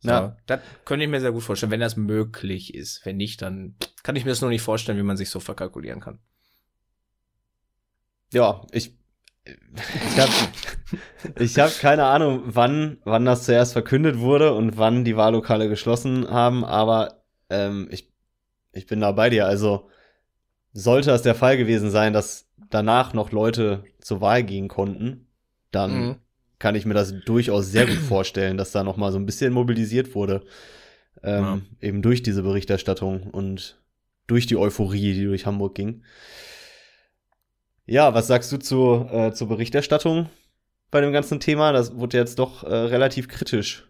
[0.00, 0.36] So, ja.
[0.46, 3.04] Das könnte ich mir sehr gut vorstellen, wenn das möglich ist.
[3.04, 6.00] Wenn nicht, dann kann ich mir das nur nicht vorstellen, wie man sich so verkalkulieren
[6.00, 6.18] kann.
[8.32, 8.96] Ja, ich,
[9.44, 10.32] ich habe
[11.38, 16.28] ich hab keine Ahnung, wann, wann das zuerst verkündet wurde und wann die Wahllokale geschlossen
[16.28, 18.12] haben, aber ähm, ich,
[18.72, 19.46] ich bin da bei dir.
[19.46, 19.88] Also
[20.74, 25.28] sollte es der Fall gewesen sein, dass danach noch Leute zur Wahl gehen konnten,
[25.70, 26.16] dann mhm.
[26.58, 29.52] kann ich mir das durchaus sehr gut vorstellen, dass da noch mal so ein bisschen
[29.52, 30.42] mobilisiert wurde,
[31.22, 31.42] ähm,
[31.80, 31.88] ja.
[31.88, 33.80] eben durch diese Berichterstattung und
[34.26, 36.02] durch die Euphorie, die durch Hamburg ging.
[37.86, 40.28] Ja, was sagst du zu, äh, zur Berichterstattung
[40.90, 41.72] bei dem ganzen Thema?
[41.72, 43.86] Das wurde jetzt doch äh, relativ kritisch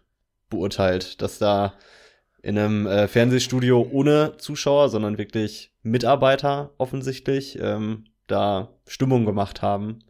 [0.49, 1.73] beurteilt, dass da
[2.45, 10.03] in einem äh, Fernsehstudio ohne Zuschauer, sondern wirklich Mitarbeiter offensichtlich ähm, da Stimmung gemacht haben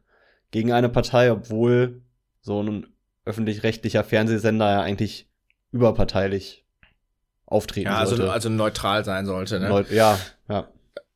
[0.52, 2.02] gegen eine Partei, obwohl
[2.42, 2.88] so ein
[3.24, 5.30] öffentlich-rechtlicher Fernsehsender ja eigentlich
[5.72, 6.66] überparteilich
[7.46, 8.34] auftreten ja, also, sollte.
[8.34, 9.70] also neutral sein sollte, ne?
[9.70, 10.20] Neut ja,
[10.50, 10.68] ja.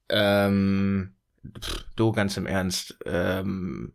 [0.08, 1.16] Ähm,
[1.98, 2.98] du ganz im Ernst.
[3.06, 3.92] Ähm,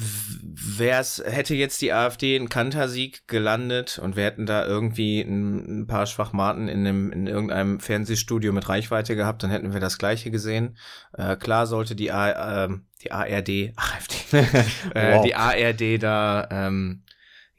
[0.00, 5.86] wär's, hätte jetzt die AfD in Kantersieg gelandet und wir hätten da irgendwie ein, ein,
[5.88, 10.30] paar Schwachmaten in, einem, in irgendeinem Fernsehstudio mit Reichweite gehabt, dann hätten wir das Gleiche
[10.30, 10.76] gesehen.
[11.14, 12.68] Äh, klar sollte die, A, äh,
[13.02, 14.38] die ARD, AfD,
[14.94, 15.24] äh, wow.
[15.24, 17.02] die ARD da ähm,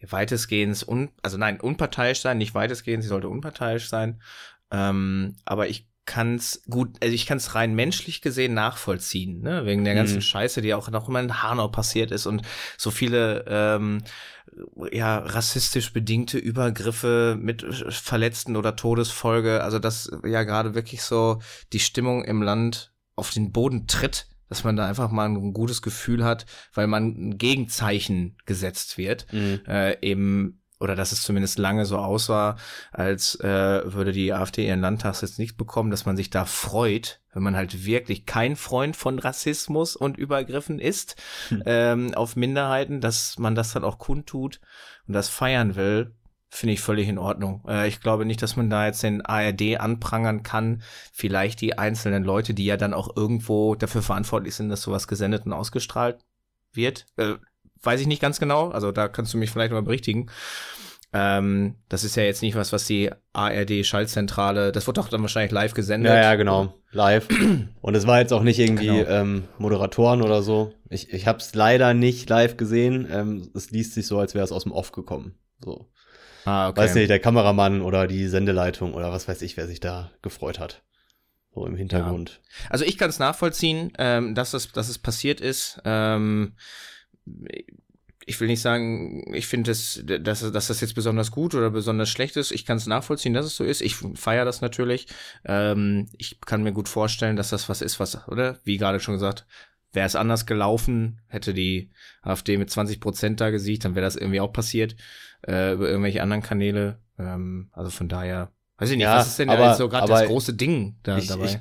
[0.07, 4.21] weitestgehend, un, also nein, unparteiisch sein, nicht weitestgehend, sie sollte unparteiisch sein.
[4.71, 9.67] Ähm, aber ich kann es gut, also ich kann es rein menschlich gesehen nachvollziehen, ne?
[9.67, 10.21] wegen der ganzen mhm.
[10.21, 12.41] Scheiße, die auch noch immer in Hanau passiert ist und
[12.79, 14.01] so viele ähm,
[14.91, 21.39] ja rassistisch bedingte Übergriffe mit Verletzten oder Todesfolge, also dass ja gerade wirklich so
[21.73, 25.83] die Stimmung im Land auf den Boden tritt, dass man da einfach mal ein gutes
[25.83, 29.61] Gefühl hat, weil man ein Gegenzeichen gesetzt wird, mhm.
[29.67, 32.55] äh, eben oder dass es zumindest lange so aussah,
[32.91, 37.43] als äh, würde die AfD ihren Landtagssitz nicht bekommen, dass man sich da freut, wenn
[37.43, 41.15] man halt wirklich kein Freund von Rassismus und Übergriffen ist
[41.49, 41.63] hm.
[41.65, 44.61] ähm, auf Minderheiten, dass man das dann auch kundtut
[45.07, 46.13] und das feiern will,
[46.49, 47.63] finde ich völlig in Ordnung.
[47.67, 50.81] Äh, ich glaube nicht, dass man da jetzt den ARD anprangern kann.
[51.13, 55.45] Vielleicht die einzelnen Leute, die ja dann auch irgendwo dafür verantwortlich sind, dass sowas gesendet
[55.45, 56.19] und ausgestrahlt
[56.73, 57.05] wird.
[57.17, 57.35] Äh,
[57.83, 58.69] weiß ich nicht ganz genau.
[58.69, 60.29] Also da kannst du mich vielleicht mal berichtigen.
[61.11, 65.51] Ähm, das ist ja jetzt nicht was, was die ARD-Schaltzentrale, das wird doch dann wahrscheinlich
[65.51, 66.11] live gesendet.
[66.11, 67.27] Ja, ja, genau, live.
[67.81, 69.09] Und es war jetzt auch nicht irgendwie genau.
[69.09, 70.71] ähm, Moderatoren oder so.
[70.89, 73.07] Ich, ich habe es leider nicht live gesehen.
[73.11, 75.35] Ähm, es liest sich so, als wäre es aus dem Off gekommen.
[75.63, 75.89] So.
[76.45, 76.81] Ah, okay.
[76.81, 80.59] Weiß nicht, der Kameramann oder die Sendeleitung oder was weiß ich, wer sich da gefreut
[80.59, 80.83] hat.
[81.55, 82.39] So im Hintergrund.
[82.43, 82.69] Ja.
[82.69, 85.81] Also ich kann es nachvollziehen, ähm, dass, es, dass es passiert ist.
[85.85, 86.53] Ähm,
[88.25, 92.09] ich will nicht sagen, ich finde, das, dass, dass das jetzt besonders gut oder besonders
[92.09, 92.51] schlecht ist.
[92.51, 93.81] Ich kann es nachvollziehen, dass es so ist.
[93.81, 95.07] Ich feiere das natürlich.
[95.45, 98.59] Ähm, ich kann mir gut vorstellen, dass das was ist, was, oder?
[98.63, 99.47] Wie gerade schon gesagt,
[99.93, 104.15] wäre es anders gelaufen, hätte die AfD mit 20 Prozent da gesiegt, dann wäre das
[104.15, 104.95] irgendwie auch passiert
[105.47, 106.99] äh, über irgendwelche anderen Kanäle.
[107.17, 110.27] Ähm, also von daher, weiß ich nicht, ja, was ist denn aber, so gerade das
[110.27, 111.45] große Ding da ich, dabei?
[111.45, 111.59] Ich,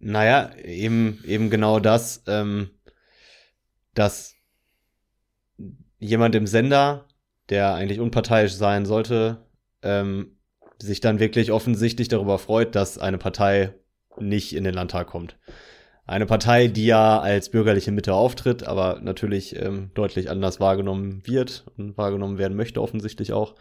[0.00, 2.70] naja, eben, eben genau das, ähm,
[3.94, 4.34] dass
[6.00, 7.06] jemand im Sender,
[7.50, 9.46] der eigentlich unparteiisch sein sollte,
[9.82, 10.38] ähm,
[10.78, 13.74] sich dann wirklich offensichtlich darüber freut, dass eine Partei
[14.18, 15.36] nicht in den Landtag kommt.
[16.06, 21.66] Eine Partei, die ja als bürgerliche Mitte auftritt, aber natürlich ähm, deutlich anders wahrgenommen wird
[21.76, 23.54] und wahrgenommen werden möchte, offensichtlich auch.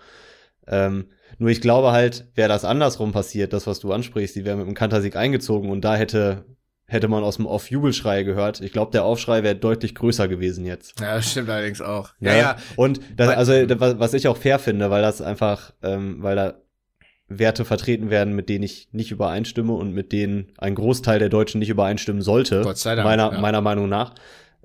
[0.65, 4.57] Ähm, nur ich glaube halt, wäre das andersrum passiert, das, was du ansprichst, die wäre
[4.57, 6.45] mit dem Kantersieg eingezogen und da hätte
[6.89, 8.61] hätte man aus dem Off Jubelschrei gehört.
[8.61, 10.99] Ich glaube, der Aufschrei wäre deutlich größer gewesen jetzt.
[10.99, 12.09] Ja, das stimmt allerdings auch.
[12.19, 12.57] Ja, ja.
[12.75, 16.55] Und das, also was ich auch fair finde, weil das einfach, ähm, weil da
[17.27, 21.59] Werte vertreten werden, mit denen ich nicht übereinstimme und mit denen ein Großteil der Deutschen
[21.59, 22.61] nicht übereinstimmen sollte.
[22.63, 23.05] Gott sei Dank.
[23.05, 23.39] Meiner, ja.
[23.39, 24.15] meiner Meinung nach.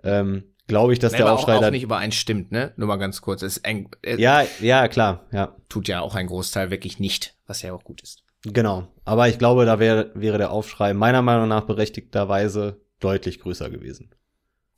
[0.02, 2.72] Ähm, glaube ich, dass nee, der Aufschrei auch, auch nicht übereinstimmt, ne?
[2.76, 3.42] Nur mal ganz kurz.
[3.42, 5.54] Es ist eng, äh, ja, ja, klar, ja.
[5.68, 8.23] Tut ja auch ein Großteil wirklich nicht, was ja auch gut ist.
[8.44, 8.88] Genau.
[9.04, 14.10] Aber ich glaube, da wär, wäre der Aufschrei meiner Meinung nach berechtigterweise deutlich größer gewesen.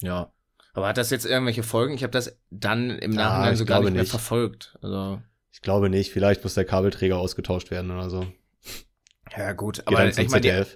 [0.03, 0.33] Ja.
[0.73, 1.95] Aber hat das jetzt irgendwelche Folgen?
[1.95, 4.11] Ich habe das dann im Nachhinein ja, so gar nicht mehr nicht.
[4.11, 4.77] verfolgt.
[4.83, 6.13] Also ich glaube nicht.
[6.13, 8.27] Vielleicht muss der Kabelträger ausgetauscht werden oder so.
[9.37, 10.67] Ja gut, aber ich meine,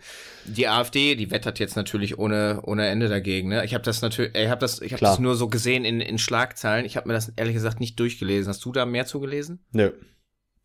[0.47, 3.51] Die AfD, die wettert jetzt natürlich ohne, ohne Ende dagegen.
[3.51, 3.65] Ne?
[3.65, 6.19] Ich habe das natürlich, ich habe das, ich habe das nur so gesehen in, in
[6.19, 6.85] Schlagzeilen.
[6.85, 8.49] Ich habe mir das ehrlich gesagt nicht durchgelesen.
[8.49, 9.65] Hast du da mehr zugelesen?
[9.71, 9.93] Nö.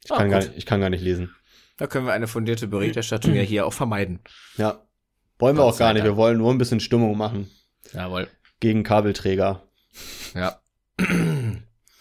[0.04, 1.36] Ich, ah, kann, gar nicht, ich kann gar nicht lesen.
[1.78, 4.22] Da können wir eine fundierte Berichterstattung ja hier auch vermeiden.
[4.58, 4.86] Ja.
[5.40, 6.04] Wollen wir auch gar nicht.
[6.04, 7.52] Wir wollen nur ein bisschen Stimmung machen.
[7.92, 8.30] Jawohl.
[8.62, 9.64] Gegen Kabelträger.
[10.34, 10.62] Ja.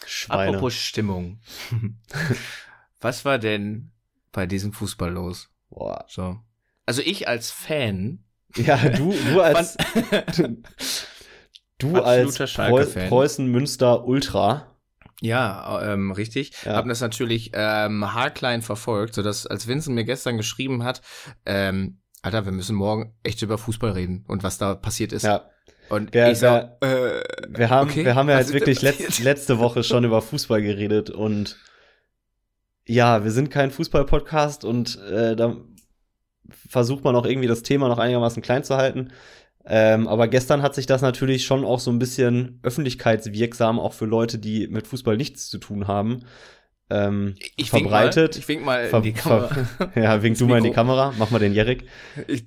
[0.06, 0.50] Schweine.
[0.50, 1.40] Apropos Stimmung.
[3.00, 3.90] Was war denn
[4.32, 5.48] bei diesem Fußball los?
[5.70, 6.04] Boah.
[6.08, 6.38] So.
[6.86, 8.24] Also ich als Fan.
[8.56, 9.76] Ja, du, du als.
[11.78, 14.73] du als Preu Preußen Münster Ultra.
[15.24, 16.52] Ja, ähm, richtig.
[16.66, 16.74] Ja.
[16.74, 21.00] Haben das natürlich ähm, haarklein verfolgt, sodass als Vincent mir gestern geschrieben hat,
[21.46, 25.22] ähm, Alter, wir müssen morgen echt über Fußball reden und was da passiert ist.
[25.22, 25.48] Ja.
[25.88, 29.58] Und wir, ich so, äh, wir haben, okay, wir haben ja jetzt wirklich letzt, letzte
[29.58, 31.56] Woche schon über Fußball geredet und
[32.86, 35.56] ja, wir sind kein Fußball-Podcast und äh, da
[36.68, 39.10] versucht man auch irgendwie das Thema noch einigermaßen klein zu halten.
[39.66, 44.04] Ähm, aber gestern hat sich das natürlich schon auch so ein bisschen öffentlichkeitswirksam auch für
[44.04, 46.24] Leute, die mit Fußball nichts zu tun haben,
[46.90, 48.46] ähm, ich verbreitet.
[48.46, 49.92] Wink mal, ich wink mal in die Kamera.
[49.94, 51.14] ja, wink du mal in die Kamera.
[51.18, 51.88] Mach mal den Jerik.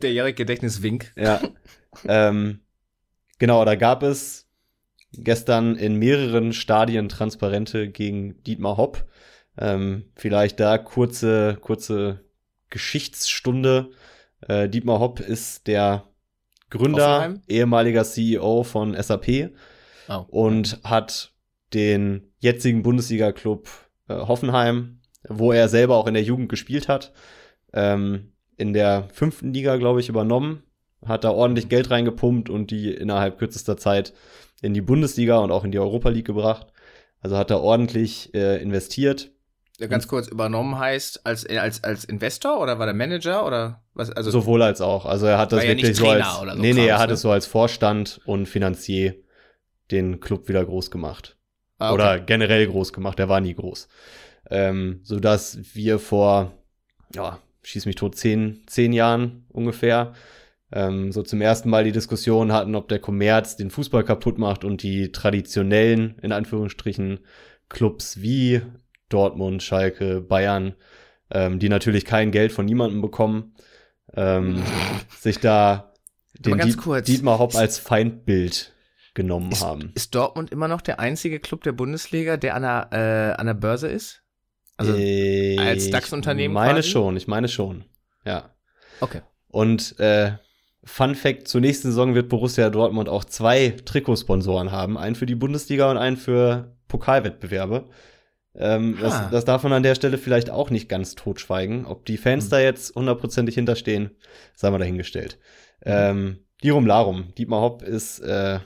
[0.01, 1.11] der Jerik Gedächtniswink.
[1.15, 1.41] Ja.
[2.07, 2.59] ähm,
[3.39, 4.47] genau, da gab es
[5.13, 9.05] gestern in mehreren Stadien Transparente gegen Dietmar Hopp.
[9.57, 12.23] Ähm, vielleicht da kurze, kurze
[12.69, 13.89] Geschichtsstunde.
[14.47, 16.03] Äh, Dietmar Hopp ist der
[16.69, 17.41] Gründer, Offenheim?
[17.47, 19.51] ehemaliger CEO von SAP
[20.09, 20.25] oh.
[20.27, 21.33] und hat
[21.73, 23.67] den jetzigen Bundesliga-Club
[24.07, 27.13] äh, Hoffenheim, wo er selber auch in der Jugend gespielt hat,
[27.73, 30.63] ähm, in der fünften Liga, glaube ich, übernommen,
[31.05, 31.69] hat da ordentlich.
[31.69, 34.13] Geld reingepumpt und die innerhalb kürzester Zeit
[34.61, 36.67] in die Bundesliga und auch in die Europa League gebracht.
[37.21, 39.31] Also hat er ordentlich äh, investiert
[39.85, 44.31] ganz kurz übernommen heißt als als als Investor oder war der Manager oder was also
[44.31, 45.05] sowohl als auch.
[45.05, 47.13] Also er hat das wirklich so als so nee nee er hat ne?
[47.13, 49.15] es so als Vorstand und Finanzier
[49.91, 51.37] den Club wieder groß gemacht.
[51.77, 51.93] Ah, okay.
[51.93, 53.19] oder generell groß gemacht.
[53.19, 53.87] Er war nie groß.
[54.49, 56.53] Ähm, so dass wir vor
[57.13, 60.13] ja schieß mich tot zehn zehn Jahren ungefähr
[60.71, 64.63] ähm, so zum ersten Mal die Diskussion hatten ob der Kommerz den Fußball kaputt macht
[64.63, 67.19] und die traditionellen in Anführungsstrichen
[67.69, 68.61] Clubs wie
[69.09, 70.75] Dortmund, Schalke, Bayern,
[71.31, 73.55] ähm, die natürlich kein Geld von niemandem bekommen,
[74.13, 74.63] ähm,
[75.19, 75.93] sich da
[76.39, 78.73] den Diet kurz, Dietmar Hopp als Feindbild
[79.13, 79.91] genommen ist, haben.
[79.95, 83.55] Ist Dortmund immer noch der einzige Club der Bundesliga, der an der, äh, an der
[83.55, 84.21] Börse ist?
[84.77, 86.53] Also ich als DAX-Unternehmen?
[86.53, 86.89] Ich meine quasi?
[86.89, 87.85] schon, ich meine schon.
[88.25, 88.55] Ja.
[88.99, 89.21] Okay.
[89.47, 90.33] Und äh,
[90.83, 94.97] Fun Fact: Zur nächsten Saison wird Borussia Dortmund auch zwei Trikotsponsoren haben.
[94.97, 97.89] Einen für die Bundesliga und einen für Pokalwettbewerbe.
[98.57, 101.85] Ähm, das, das, darf man an der Stelle vielleicht auch nicht ganz totschweigen.
[101.85, 102.49] Ob die Fans mhm.
[102.49, 104.11] da jetzt hundertprozentig hinterstehen,
[104.55, 105.37] sei mal dahingestellt.
[105.85, 105.91] Mhm.
[105.91, 108.59] Ähm, Lirum Larum, Dietmar Hopp ist äh,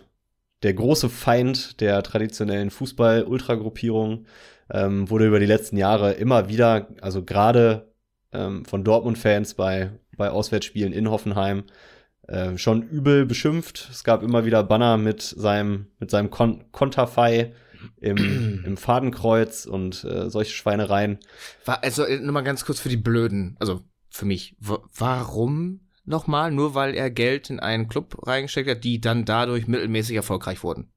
[0.64, 4.26] der große Feind der traditionellen Fußball-Ultragruppierung,
[4.72, 7.92] ähm, wurde über die letzten Jahre immer wieder, also gerade
[8.32, 11.64] ähm, von Dortmund-Fans bei, bei Auswärtsspielen in Hoffenheim,
[12.28, 13.90] äh, schon übel beschimpft.
[13.92, 17.54] Es gab immer wieder Banner mit seinem, mit seinem Kon Konterfei
[17.98, 21.20] im, im Fadenkreuz und äh, solche Schweinereien.
[21.66, 26.52] War, also äh, nur mal ganz kurz für die Blöden, also für mich, warum nochmal?
[26.52, 30.92] Nur weil er Geld in einen Club reingesteckt hat, die dann dadurch mittelmäßig erfolgreich wurden?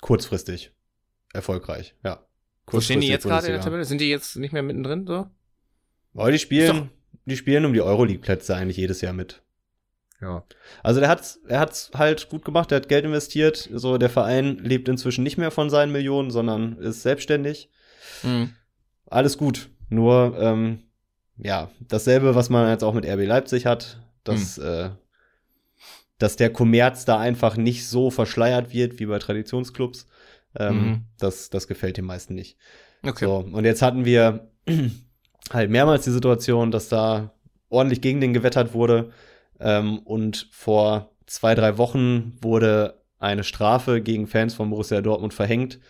[0.00, 0.72] Kurzfristig
[1.32, 2.26] erfolgreich, ja.
[2.66, 3.84] Wo stehen die jetzt gerade in der Tabelle?
[3.84, 5.26] Sind die jetzt nicht mehr mittendrin so?
[6.14, 6.90] Oh, die spielen,
[7.26, 9.43] die spielen um die Euroleague-Plätze eigentlich jedes Jahr mit.
[10.20, 10.44] Ja.
[10.82, 13.68] Also der hat's, er hat's halt gut gemacht, er hat Geld investiert.
[13.72, 17.68] So, der Verein lebt inzwischen nicht mehr von seinen Millionen, sondern ist selbstständig.
[18.22, 18.54] Mhm.
[19.06, 19.68] Alles gut.
[19.88, 20.84] Nur, ähm,
[21.36, 24.64] ja, dasselbe, was man jetzt auch mit RB Leipzig hat, dass, mhm.
[24.64, 24.90] äh,
[26.18, 30.06] dass der Kommerz da einfach nicht so verschleiert wird wie bei Traditionsclubs.
[30.56, 31.04] Ähm, mhm.
[31.18, 32.56] das, das gefällt den meisten nicht.
[33.02, 33.24] Okay.
[33.24, 34.48] So, und jetzt hatten wir
[35.52, 37.34] halt mehrmals die Situation, dass da
[37.68, 39.10] ordentlich gegen den gewettert wurde.
[39.64, 45.80] Ähm, und vor zwei, drei Wochen wurde eine Strafe gegen Fans von Borussia Dortmund verhängt,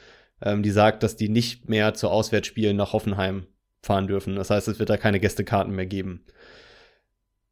[0.41, 3.49] ähm, die sagt, dass die nicht mehr zu Auswärtsspielen nach Hoffenheim
[3.83, 4.37] fahren dürfen.
[4.37, 6.25] Das heißt, es wird da keine Gästekarten mehr geben.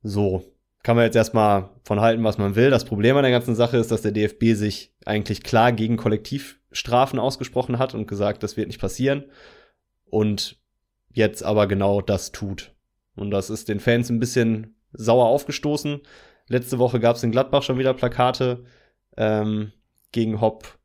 [0.05, 0.45] So,
[0.85, 2.71] kann man jetzt erstmal von halten, was man will.
[2.71, 7.19] Das Problem an der ganzen Sache ist, dass der DFB sich eigentlich klar gegen Kollektivstrafen
[7.19, 9.25] ausgesprochen hat und gesagt, das wird nicht passieren.
[10.05, 10.61] Und
[11.13, 12.73] jetzt aber genau das tut.
[13.17, 16.00] Und das ist den Fans ein bisschen sauer aufgestoßen.
[16.48, 18.64] Letzte Woche gab es in Gladbach schon wieder Plakate
[19.16, 19.72] ähm,
[20.12, 20.78] gegen Hopp.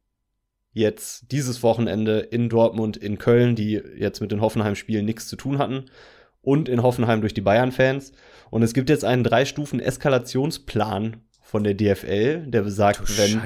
[0.71, 5.57] Jetzt dieses Wochenende in Dortmund, in Köln, die jetzt mit den Hoffenheim-Spielen nichts zu tun
[5.57, 5.85] hatten.
[6.41, 8.13] und in Hoffenheim durch die Bayern-Fans.
[8.51, 13.41] Und es gibt jetzt einen drei Stufen Eskalationsplan von der DFL, der besagt, wenn,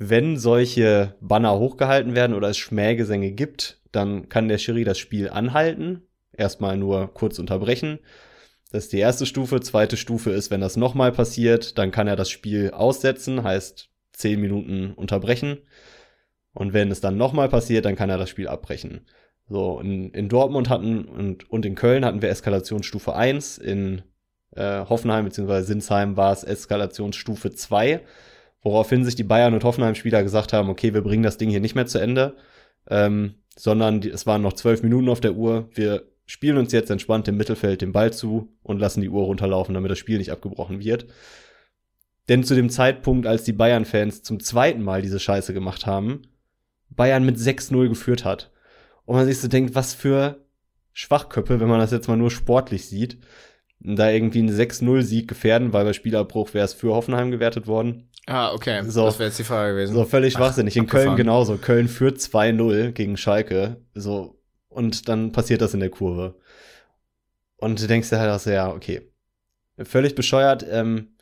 [0.00, 5.30] wenn solche Banner hochgehalten werden oder es Schmähgesänge gibt, dann kann der Schiri das Spiel
[5.30, 8.00] anhalten, erstmal nur kurz unterbrechen.
[8.70, 9.60] Das ist die erste Stufe.
[9.60, 14.40] Zweite Stufe ist, wenn das nochmal passiert, dann kann er das Spiel aussetzen, heißt zehn
[14.40, 15.58] Minuten unterbrechen.
[16.52, 19.06] Und wenn es dann nochmal passiert, dann kann er das Spiel abbrechen.
[19.48, 24.02] So, in, in Dortmund hatten und, und in Köln hatten wir Eskalationsstufe 1, in
[24.54, 25.62] äh, Hoffenheim bzw.
[25.62, 28.00] Sinsheim war es Eskalationsstufe 2,
[28.62, 31.74] woraufhin sich die Bayern und Hoffenheim-Spieler gesagt haben, okay, wir bringen das Ding hier nicht
[31.74, 32.36] mehr zu Ende,
[32.88, 35.68] ähm, sondern die, es waren noch zwölf Minuten auf der Uhr.
[35.72, 39.74] Wir spielen uns jetzt entspannt im Mittelfeld den Ball zu und lassen die Uhr runterlaufen,
[39.74, 41.06] damit das Spiel nicht abgebrochen wird.
[42.28, 46.22] Denn zu dem Zeitpunkt, als die Bayern-Fans zum zweiten Mal diese Scheiße gemacht haben,
[46.88, 48.52] Bayern mit 6-0 geführt hat.
[49.06, 50.46] Und man sich so denkt, was für
[50.92, 53.18] Schwachköpfe, wenn man das jetzt mal nur sportlich sieht,
[53.80, 58.08] da irgendwie einen 6-0-Sieg gefährden, weil bei Spielabbruch wäre es für Hoffenheim gewertet worden.
[58.26, 58.84] Ah, okay.
[58.86, 59.94] So, das wäre jetzt die Frage gewesen.
[59.94, 60.76] So völlig schwachsinnig.
[60.76, 61.56] In Köln genauso.
[61.56, 63.78] Köln führt 2-0 gegen Schalke.
[63.94, 64.39] So,
[64.70, 66.36] und dann passiert das in der Kurve.
[67.56, 69.02] Und du denkst dir halt auch so, ja, okay.
[69.82, 70.64] Völlig bescheuert.
[70.68, 71.14] Ähm,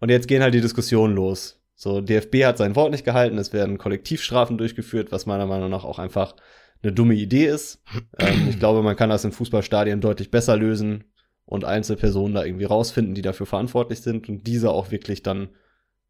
[0.00, 1.62] und jetzt gehen halt die Diskussionen los.
[1.74, 5.84] So, DFB hat sein Wort nicht gehalten, es werden Kollektivstrafen durchgeführt, was meiner Meinung nach
[5.84, 6.36] auch einfach
[6.82, 7.82] eine dumme Idee ist.
[8.18, 11.04] ähm, ich glaube, man kann das in Fußballstadien deutlich besser lösen
[11.46, 15.48] und Einzelpersonen da irgendwie rausfinden, die dafür verantwortlich sind und diese auch wirklich dann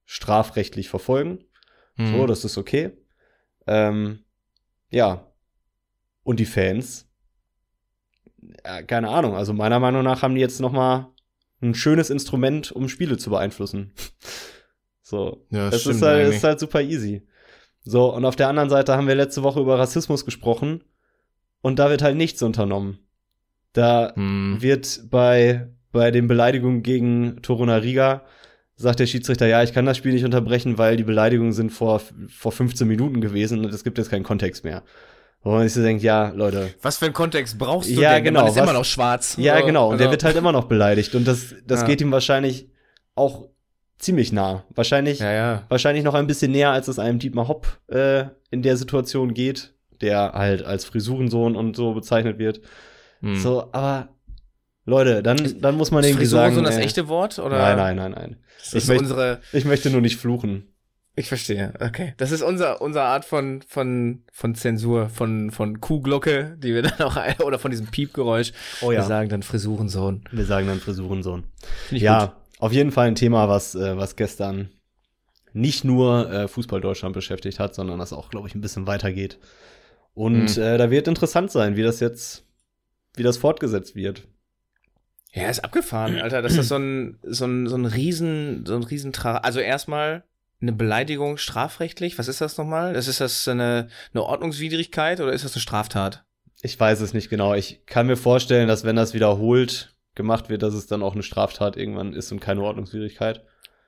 [0.06, 1.44] strafrechtlich verfolgen.
[1.96, 2.12] Mhm.
[2.16, 2.90] So, das ist okay.
[3.66, 4.24] Ähm,
[4.90, 5.29] ja.
[6.22, 7.08] Und die Fans,
[8.64, 11.12] ja, keine Ahnung, also meiner Meinung nach haben die jetzt noch mal
[11.62, 13.92] ein schönes Instrument, um Spiele zu beeinflussen.
[15.02, 15.46] so.
[15.50, 17.26] Ja, das ist halt, ist halt super easy.
[17.82, 20.84] So, und auf der anderen Seite haben wir letzte Woche über Rassismus gesprochen
[21.62, 22.98] und da wird halt nichts unternommen.
[23.72, 24.58] Da hm.
[24.60, 28.24] wird bei, bei den Beleidigungen gegen Toruna Riga
[28.76, 32.00] sagt der Schiedsrichter, ja, ich kann das Spiel nicht unterbrechen, weil die Beleidigungen sind vor,
[32.28, 34.82] vor 15 Minuten gewesen und es gibt jetzt keinen Kontext mehr.
[35.42, 36.74] Wo man sich so denkt, ja, Leute.
[36.82, 38.24] Was für einen Kontext brauchst du ja, denn?
[38.24, 39.36] Genau, man ist was, immer noch schwarz.
[39.38, 39.86] Ja, genau.
[39.86, 40.04] Und also.
[40.04, 41.14] der wird halt immer noch beleidigt.
[41.14, 41.86] Und das, das ja.
[41.86, 42.68] geht ihm wahrscheinlich
[43.14, 43.48] auch
[43.98, 44.64] ziemlich nah.
[44.74, 45.62] Wahrscheinlich, ja, ja.
[45.68, 49.72] wahrscheinlich noch ein bisschen näher, als es einem Dietmar Hopp äh, in der Situation geht,
[50.02, 52.60] der halt als Frisurensohn und so bezeichnet wird.
[53.20, 53.36] Hm.
[53.36, 54.08] So, aber
[54.84, 56.52] Leute, dann, dann muss man irgendwie sagen.
[56.52, 57.38] Ist so das äh, echte Wort?
[57.38, 57.58] Oder?
[57.58, 58.36] Nein, nein, nein, nein.
[58.72, 60.66] Ich, unsere ich möchte nur nicht fluchen.
[61.16, 62.14] Ich verstehe, okay.
[62.16, 67.00] Das ist unser, unsere Art von, von, von Zensur, von, von Kuhglocke, die wir dann
[67.00, 68.52] auch, oder von diesem Piepgeräusch.
[68.80, 69.00] Oh ja.
[69.00, 70.24] Wir sagen dann Frisurensohn.
[70.30, 71.44] Wir sagen dann Frisurensohn.
[71.90, 72.34] Ja, gut.
[72.60, 74.70] auf jeden Fall ein Thema, was, äh, was gestern
[75.52, 79.38] nicht nur äh, Fußball Deutschland beschäftigt hat, sondern das auch, glaube ich, ein bisschen weitergeht.
[80.14, 80.62] Und mhm.
[80.62, 82.44] äh, da wird interessant sein, wie das jetzt
[83.16, 84.28] wie das fortgesetzt wird.
[85.32, 86.42] Ja, ist abgefahren, Alter.
[86.42, 90.24] Das ist so ein, so ein, so ein riesen, so ein riesen Also erstmal
[90.60, 92.18] eine Beleidigung strafrechtlich.
[92.18, 92.92] Was ist das nochmal?
[92.92, 96.24] Das ist das eine, eine Ordnungswidrigkeit oder ist das eine Straftat?
[96.62, 97.54] Ich weiß es nicht genau.
[97.54, 101.22] Ich kann mir vorstellen, dass wenn das wiederholt gemacht wird, dass es dann auch eine
[101.22, 103.42] Straftat irgendwann ist und keine Ordnungswidrigkeit.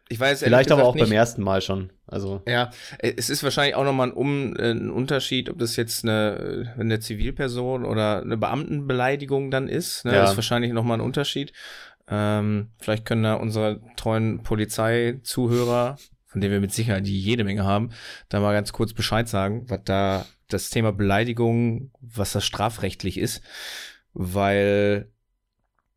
[0.08, 1.04] Ich weiß Vielleicht aber auch nicht.
[1.04, 1.90] beim ersten Mal schon.
[2.06, 2.42] Also.
[2.46, 7.00] Ja, es ist wahrscheinlich auch nochmal ein, um, ein Unterschied, ob das jetzt eine, eine
[7.00, 10.04] Zivilperson oder eine Beamtenbeleidigung dann ist.
[10.04, 10.12] Ne?
[10.12, 10.20] Ja.
[10.20, 11.52] Das ist wahrscheinlich nochmal ein Unterschied.
[12.08, 15.96] Ähm, vielleicht können da unsere treuen Polizeizuhörer,
[16.32, 17.90] von denen wir mit Sicherheit jede Menge haben,
[18.28, 23.42] da mal ganz kurz Bescheid sagen, was da das Thema Beleidigung, was das strafrechtlich ist.
[24.14, 25.12] Weil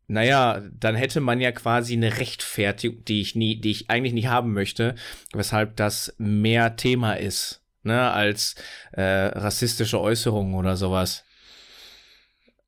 [0.08, 4.28] naja, dann hätte man ja quasi eine Rechtfertigung, die ich nie, die ich eigentlich nicht
[4.28, 4.94] haben möchte,
[5.32, 8.54] weshalb das mehr Thema ist, ne, als
[8.92, 11.24] äh, rassistische Äußerungen oder sowas.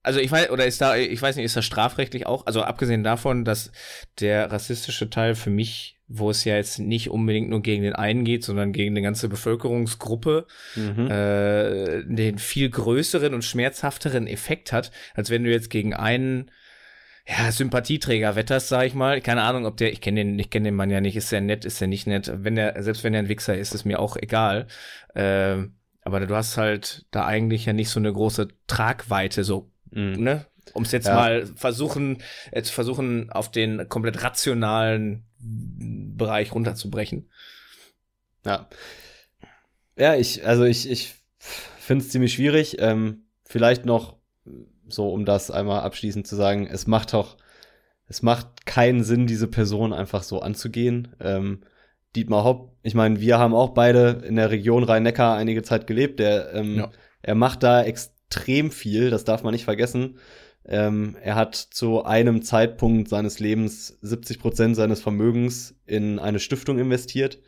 [0.02, 3.04] Also ich weiß, oder ist da, ich weiß nicht, ist das strafrechtlich auch, also abgesehen
[3.04, 3.70] davon, dass
[4.20, 8.24] der rassistische Teil für mich, wo es ja jetzt nicht unbedingt nur gegen den einen
[8.24, 11.10] geht, sondern gegen eine ganze Bevölkerungsgruppe, mhm.
[11.10, 16.50] äh, den viel größeren und schmerzhafteren Effekt hat, als wenn du jetzt gegen einen
[17.28, 19.20] ja, Sympathieträger Wetters, sag ich mal.
[19.20, 21.42] Keine Ahnung, ob der, ich kenne den, ich kenne den Mann ja nicht, ist der
[21.42, 22.32] nett, ist der nicht nett.
[22.34, 24.66] Wenn der, selbst wenn er ein Wichser ist, ist mir auch egal.
[25.14, 25.56] Äh,
[26.02, 30.22] aber du hast halt da eigentlich ja nicht so eine große Tragweite, so, mhm.
[30.22, 30.46] ne?
[30.74, 31.14] Um es jetzt ja.
[31.14, 32.18] mal versuchen,
[32.52, 37.30] jetzt versuchen, auf den komplett rationalen Bereich runterzubrechen.
[38.44, 38.68] Ja.
[39.96, 42.76] Ja, ich, also ich, ich finde es ziemlich schwierig.
[42.80, 44.16] Ähm, vielleicht noch
[44.88, 47.36] so um das einmal abschließend zu sagen, es macht doch,
[48.06, 51.14] es macht keinen Sinn, diese Person einfach so anzugehen.
[51.20, 51.62] Ähm,
[52.16, 56.20] Dietmar Hopp, ich meine, wir haben auch beide in der Region Rhein-Neckar einige Zeit gelebt.
[56.20, 56.90] Der, ähm, ja.
[57.20, 60.18] Er macht da extrem viel, das darf man nicht vergessen.
[60.68, 66.78] Ähm, er hat zu einem Zeitpunkt seines Lebens 70 Prozent seines Vermögens in eine Stiftung
[66.78, 67.38] investiert.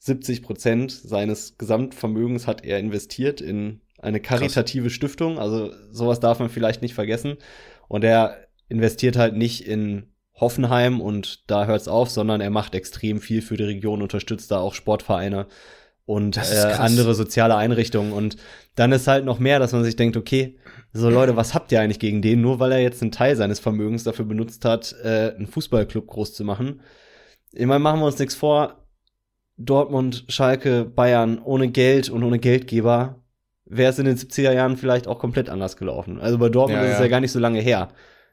[0.00, 4.92] 70 Prozent seines Gesamtvermögens hat er investiert in eine karitative Krass.
[4.92, 5.38] Stiftung.
[5.38, 7.36] Also sowas darf man vielleicht nicht vergessen.
[7.86, 13.20] Und er investiert halt nicht in Hoffenheim und da hört's auf, sondern er macht extrem
[13.20, 15.46] viel für die Region, unterstützt da auch Sportvereine
[16.08, 18.12] und äh, andere soziale Einrichtungen.
[18.12, 18.38] Und
[18.76, 20.56] dann ist halt noch mehr, dass man sich denkt, okay,
[20.94, 22.40] so Leute, was habt ihr eigentlich gegen den?
[22.40, 26.32] Nur weil er jetzt einen Teil seines Vermögens dafür benutzt hat, äh, einen Fußballclub groß
[26.32, 26.80] zu machen.
[27.52, 28.86] Ich meine, machen wir uns nichts vor.
[29.58, 33.22] Dortmund, Schalke, Bayern ohne Geld und ohne Geldgeber
[33.66, 36.20] wäre es in den 70er Jahren vielleicht auch komplett anders gelaufen.
[36.20, 37.90] Also bei Dortmund ja, ist es ja gar nicht so lange her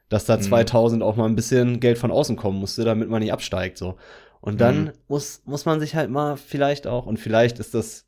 [0.08, 1.06] dass da 2000 mhm.
[1.06, 3.96] auch mal ein bisschen Geld von außen kommen musste, damit man nicht absteigt, so.
[4.40, 4.92] Und dann mhm.
[5.08, 8.06] muss, muss man sich halt mal vielleicht auch, und vielleicht ist das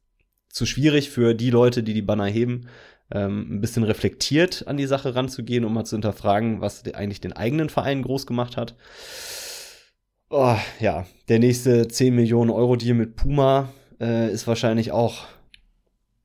[0.49, 2.69] zu schwierig für die Leute, die die Banner heben,
[3.11, 7.33] ähm, ein bisschen reflektiert an die Sache ranzugehen, um mal zu hinterfragen, was eigentlich den
[7.33, 8.77] eigenen Verein groß gemacht hat.
[10.31, 15.27] Oh, ja, der nächste 10 Millionen Euro Deal mit Puma äh, ist wahrscheinlich auch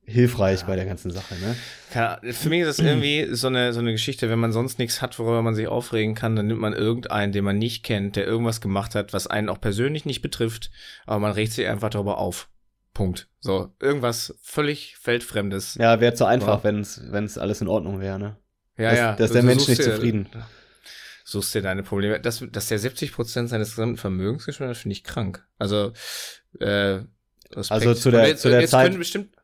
[0.06, 0.66] hilfreich ja.
[0.66, 1.34] bei der ganzen Sache.
[1.36, 2.32] Ne?
[2.32, 5.18] Für mich ist das irgendwie so eine, so eine Geschichte, wenn man sonst nichts hat,
[5.18, 8.60] worüber man sich aufregen kann, dann nimmt man irgendeinen, den man nicht kennt, der irgendwas
[8.60, 10.70] gemacht hat, was einen auch persönlich nicht betrifft,
[11.06, 12.48] aber man regt sich einfach darüber auf.
[12.92, 13.28] Punkt.
[13.40, 15.74] So, irgendwas völlig Weltfremdes.
[15.74, 18.36] Ja, wäre zu einfach, wenn es alles in Ordnung wäre, ne?
[18.76, 19.12] Ja, das, ja.
[19.16, 20.28] Da ist der Mensch nicht dir, zufrieden.
[21.24, 22.20] Suchst dir deine Probleme.
[22.20, 25.44] Dass, dass der 70 Prozent seines gesamten Vermögens geschwindet hat, finde ich krank.
[25.58, 25.92] Also,
[26.60, 27.00] äh,
[27.50, 27.70] Respekt.
[27.70, 28.86] Also zu der, jetzt, zu der jetzt Zeit.
[28.86, 29.34] Können bestimmt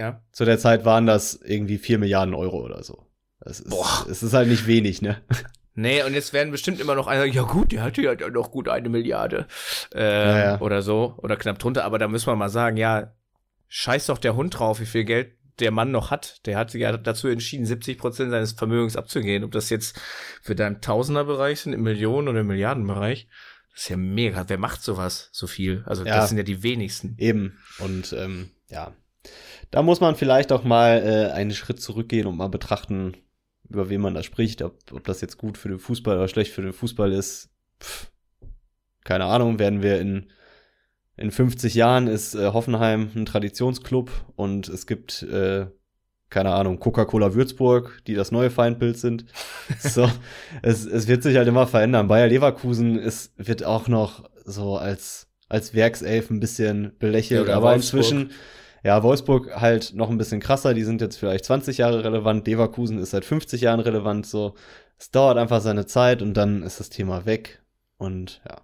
[0.00, 0.22] ja.
[0.32, 3.06] Zu der Zeit waren das irgendwie 4 Milliarden Euro oder so.
[3.40, 4.06] Das ist, Boah.
[4.10, 5.20] Es ist halt nicht wenig, ne?
[5.72, 8.68] Nee, und jetzt werden bestimmt immer noch einer, ja gut, der hatte ja noch gut
[8.68, 9.46] eine Milliarde
[9.94, 10.60] äh, ja, ja.
[10.60, 13.14] oder so, oder knapp drunter, aber da müssen wir mal sagen, ja,
[13.68, 16.44] scheiß doch der Hund drauf, wie viel Geld der Mann noch hat.
[16.46, 19.44] Der hat ja dazu entschieden, 70 Prozent seines Vermögens abzugehen.
[19.44, 19.98] Ob das jetzt
[20.42, 23.28] für deinen Tausenderbereich sind, im Millionen- oder im Milliardenbereich.
[23.72, 24.48] Das ist ja mega.
[24.48, 25.84] Wer macht sowas so viel?
[25.86, 27.14] Also ja, das sind ja die wenigsten.
[27.18, 27.58] Eben.
[27.78, 28.92] Und ähm, ja,
[29.70, 33.16] da muss man vielleicht auch mal äh, einen Schritt zurückgehen und mal betrachten,
[33.68, 36.52] über wen man da spricht, ob, ob das jetzt gut für den Fußball oder schlecht
[36.52, 37.50] für den Fußball ist.
[37.80, 38.10] Pff,
[39.04, 40.26] keine Ahnung, werden wir in,
[41.16, 45.66] in 50 Jahren ist äh, Hoffenheim ein Traditionsclub und es gibt, äh,
[46.30, 49.24] keine Ahnung, Coca-Cola Würzburg, die das neue Feindbild sind.
[49.78, 50.10] so,
[50.62, 52.08] es, es wird sich halt immer verändern.
[52.08, 57.72] Bayer Leverkusen ist, wird auch noch so als, als Werkself ein bisschen belächelt, ja, aber
[57.72, 58.00] Wolfsburg.
[58.02, 58.30] inzwischen
[58.82, 62.98] ja, Wolfsburg halt noch ein bisschen krasser, die sind jetzt vielleicht 20 Jahre relevant, Leverkusen
[62.98, 64.54] ist seit 50 Jahren relevant, so.
[64.98, 67.62] Es dauert einfach seine Zeit und dann ist das Thema weg.
[67.96, 68.60] Und ja.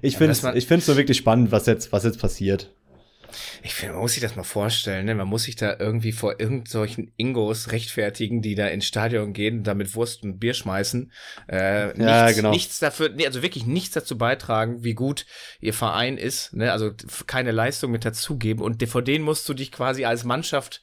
[0.00, 2.72] Ich ja, finde es ich find's so wirklich spannend, was jetzt, was jetzt passiert.
[3.62, 5.14] Ich finde, man muss sich das mal vorstellen, ne?
[5.14, 9.74] Man muss sich da irgendwie vor irgendwelchen Ingos rechtfertigen, die da ins Stadion gehen, da
[9.74, 11.12] mit Wurst und Bier schmeißen.
[11.48, 12.50] Äh, nichts, ja, genau.
[12.50, 15.26] nichts dafür, nee, also wirklich nichts dazu beitragen, wie gut
[15.60, 16.72] ihr Verein ist, ne?
[16.72, 16.92] Also
[17.26, 18.62] keine Leistung mit dazugeben.
[18.62, 20.82] Und vor denen musst du dich quasi als Mannschaft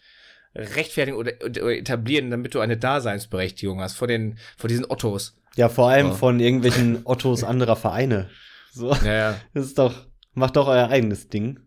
[0.56, 5.36] rechtfertigen oder, oder etablieren, damit du eine Daseinsberechtigung hast vor den, vor diesen Ottos.
[5.56, 6.16] Ja, vor allem oh.
[6.16, 8.30] von irgendwelchen Ottos anderer Vereine.
[8.72, 8.94] So.
[9.04, 9.36] Ja, ja.
[9.54, 9.94] Das ist doch,
[10.34, 11.60] macht doch euer eigenes Ding.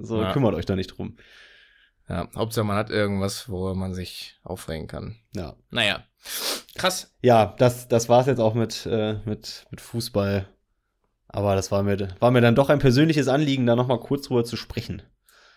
[0.00, 0.32] So, ja.
[0.32, 1.16] kümmert euch da nicht drum.
[2.08, 5.16] Ja, Hauptsache man hat irgendwas, worüber man sich aufregen kann.
[5.34, 5.56] Ja.
[5.70, 6.04] Naja.
[6.76, 7.14] Krass.
[7.20, 10.48] Ja, das, das war's jetzt auch mit, äh, mit, mit Fußball.
[11.26, 14.44] Aber das war mir, war mir dann doch ein persönliches Anliegen, da nochmal kurz drüber
[14.44, 15.02] zu sprechen.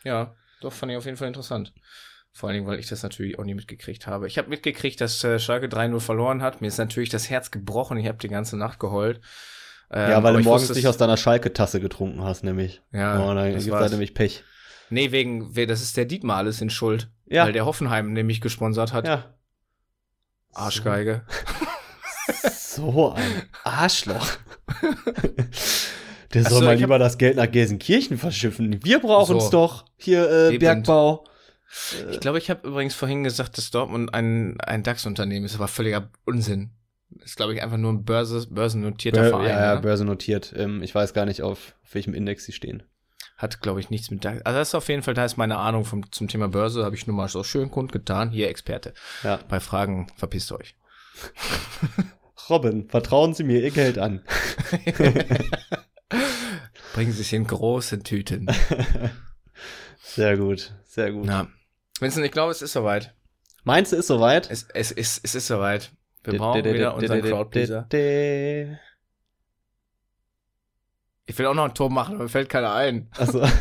[0.03, 1.73] Ja, doch, fand ich auf jeden Fall interessant.
[2.33, 4.27] Vor allen Dingen, weil ich das natürlich auch nie mitgekriegt habe.
[4.27, 6.61] Ich habe mitgekriegt, dass äh, Schalke 3-0 verloren hat.
[6.61, 7.97] Mir ist natürlich das Herz gebrochen.
[7.97, 9.21] Ich habe die ganze Nacht geheult.
[9.93, 12.81] Ähm, ja, weil du morgens nicht aus deiner Schalke-Tasse getrunken hast, nämlich.
[12.93, 14.43] Ja, oh, dann gibt es nämlich Pech.
[14.89, 17.09] Nee, wegen, das ist der Dietmar alles in Schuld.
[17.25, 17.45] Ja.
[17.45, 19.07] Weil der Hoffenheim nämlich gesponsert hat.
[19.07, 19.33] Ja.
[20.53, 21.23] Arschgeige.
[22.51, 24.27] So, so ein Arschloch.
[26.33, 28.83] Der soll so, mal lieber das Geld nach Gelsenkirchen verschiffen.
[28.83, 29.51] Wir brauchen es so.
[29.51, 29.85] doch.
[29.97, 31.25] Hier, äh, Bergbau.
[32.09, 36.09] Ich glaube, ich habe übrigens vorhin gesagt, dass Dortmund ein, ein DAX-Unternehmen ist, aber völliger
[36.25, 36.71] Unsinn.
[37.23, 39.49] Ist, glaube ich, einfach nur ein Börse, börsennotierter Bör, Verein.
[39.49, 40.53] Ja, ja, börsennotiert.
[40.55, 42.83] Ähm, ich weiß gar nicht, auf, welchem Index sie stehen.
[43.37, 44.25] Hat, glaube ich, nichts mit.
[44.25, 46.95] Also, das ist auf jeden Fall, da ist meine Ahnung vom, zum Thema Börse, habe
[46.95, 48.29] ich nur mal so schön kundgetan.
[48.29, 48.93] Hier, Experte.
[49.23, 49.39] Ja.
[49.49, 50.75] Bei Fragen verpisst euch.
[52.49, 54.21] Robin, vertrauen Sie mir Ihr Geld an.
[56.93, 58.47] Bringen Sie es in großen Tüten.
[60.03, 61.25] Sehr gut, sehr gut.
[61.25, 61.47] Na,
[62.01, 63.15] Vincent, ich glaube, es ist soweit.
[63.63, 64.51] Meinst du, ist soweit?
[64.51, 65.93] Es, es, es, es ist soweit.
[66.23, 67.87] Wir brauchen wieder unseren Crowdpleaser.
[71.25, 73.09] Ich will auch noch ein Tor machen, aber mir fällt keiner ein.
[73.17, 73.45] Also.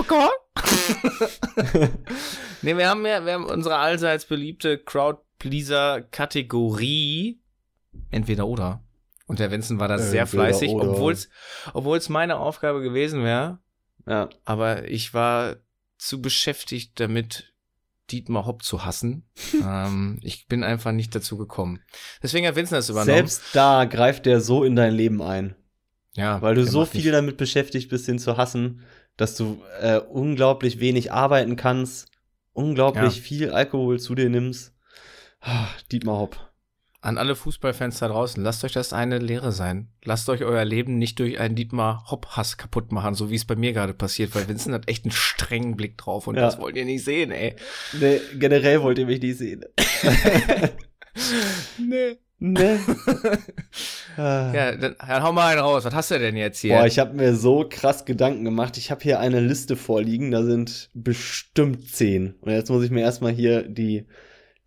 [2.62, 7.40] nee, wir haben ja, wir haben unsere allseits beliebte Crowdpleaser-Kategorie.
[8.10, 8.82] Entweder oder.
[9.26, 11.28] Und der Vincent war da äh, sehr fleißig, obwohl es
[11.72, 13.58] obwohl es meine Aufgabe gewesen wäre.
[14.06, 14.30] Ja.
[14.44, 15.56] Aber ich war
[15.98, 17.49] zu beschäftigt damit,
[18.10, 19.28] Dietmar Hopp zu hassen.
[19.64, 21.80] ähm, ich bin einfach nicht dazu gekommen.
[22.22, 23.16] Deswegen hat Vincent das übernommen.
[23.16, 25.54] Selbst da greift der so in dein Leben ein.
[26.14, 26.42] Ja.
[26.42, 27.14] Weil du so viel nicht.
[27.14, 28.82] damit beschäftigt bist, ihn zu hassen,
[29.16, 32.08] dass du äh, unglaublich wenig arbeiten kannst,
[32.52, 33.22] unglaublich ja.
[33.22, 34.74] viel Alkohol zu dir nimmst.
[35.40, 36.49] Ah, Dietmar Hopp.
[37.02, 39.88] An alle Fußballfans da draußen, lasst euch das eine Lehre sein.
[40.04, 43.56] Lasst euch euer Leben nicht durch einen Dietmar Hopp-Hass kaputt machen, so wie es bei
[43.56, 46.42] mir gerade passiert, weil Vincent hat echt einen strengen Blick drauf und ja.
[46.42, 47.56] das wollt ihr nicht sehen, ey.
[47.98, 49.64] Nee, generell wollt ihr mich nicht sehen.
[51.78, 52.18] nee.
[52.42, 52.78] Nee.
[54.18, 55.84] ja, dann, dann hau mal einen raus.
[55.84, 56.76] Was hast du denn jetzt hier?
[56.76, 58.76] Boah, ich habe mir so krass Gedanken gemacht.
[58.76, 62.34] Ich habe hier eine Liste vorliegen, da sind bestimmt zehn.
[62.40, 64.06] Und jetzt muss ich mir erstmal hier die,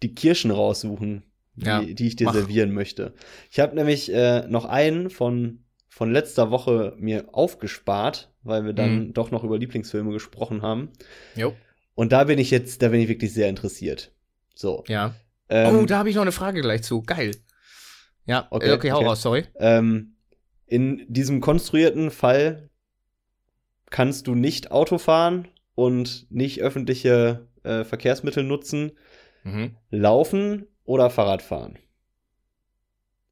[0.01, 1.23] die Kirschen raussuchen
[1.55, 2.33] die, ja, die ich dir mach.
[2.33, 3.13] servieren möchte.
[3.51, 5.59] Ich habe nämlich äh, noch einen von
[5.93, 9.13] von letzter Woche mir aufgespart, weil wir dann mhm.
[9.13, 10.89] doch noch über Lieblingsfilme gesprochen haben.
[11.35, 11.55] Jo.
[11.93, 14.11] Und da bin ich jetzt, da bin ich wirklich sehr interessiert.
[14.55, 14.83] So.
[14.87, 15.13] Ja.
[15.49, 17.03] Ähm, oh, da habe ich noch eine Frage gleich zu.
[17.03, 17.35] Geil.
[18.25, 19.05] Ja, okay, okay hau okay.
[19.05, 19.43] raus, sorry.
[19.59, 20.15] Ähm,
[20.65, 22.71] in diesem konstruierten Fall
[23.91, 28.93] kannst du nicht Auto fahren und nicht öffentliche äh, Verkehrsmittel nutzen.
[29.43, 29.75] Mhm.
[29.91, 31.79] Laufen oder Fahrradfahren?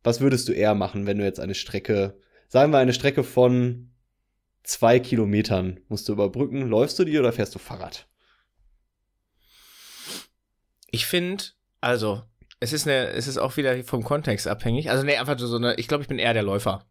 [0.04, 3.92] Was würdest du eher machen, wenn du jetzt eine Strecke, sagen wir eine Strecke von
[4.64, 6.68] zwei Kilometern musst du überbrücken?
[6.68, 8.08] Läufst du die oder fährst du Fahrrad?
[10.90, 11.44] Ich finde,
[11.80, 12.24] also,
[12.60, 14.90] es ist eine, es ist auch wieder vom Kontext abhängig.
[14.90, 16.86] Also, nee, einfach so eine, ich glaube, ich bin eher der Läufer.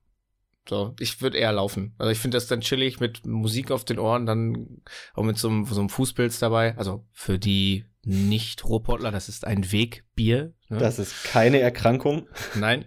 [0.69, 1.95] So, ich würde eher laufen.
[1.99, 4.83] Also ich finde das dann chillig mit Musik auf den Ohren, dann
[5.15, 6.77] auch mit so einem, so einem Fußpilz dabei.
[6.77, 10.53] Also für die nicht-Ruhrpottler, das ist ein Wegbier.
[10.69, 10.79] Ne?
[10.79, 12.29] Das ist keine Erkrankung.
[12.55, 12.87] Nein,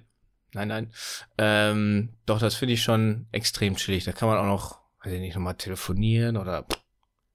[0.53, 0.93] nein, nein.
[1.37, 4.05] Ähm, doch, das finde ich schon extrem chillig.
[4.05, 6.65] Da kann man auch noch, weiß ich nicht, nochmal telefonieren oder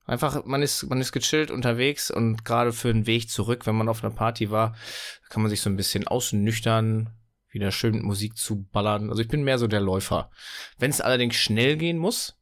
[0.07, 3.89] einfach, man ist, man ist gechillt unterwegs und gerade für den Weg zurück, wenn man
[3.89, 4.75] auf einer Party war,
[5.29, 7.11] kann man sich so ein bisschen ausnüchtern,
[7.51, 9.11] wieder schön mit Musik zu ballern.
[9.11, 10.31] Also ich bin mehr so der Läufer.
[10.79, 12.38] Wenn es allerdings schnell gehen muss,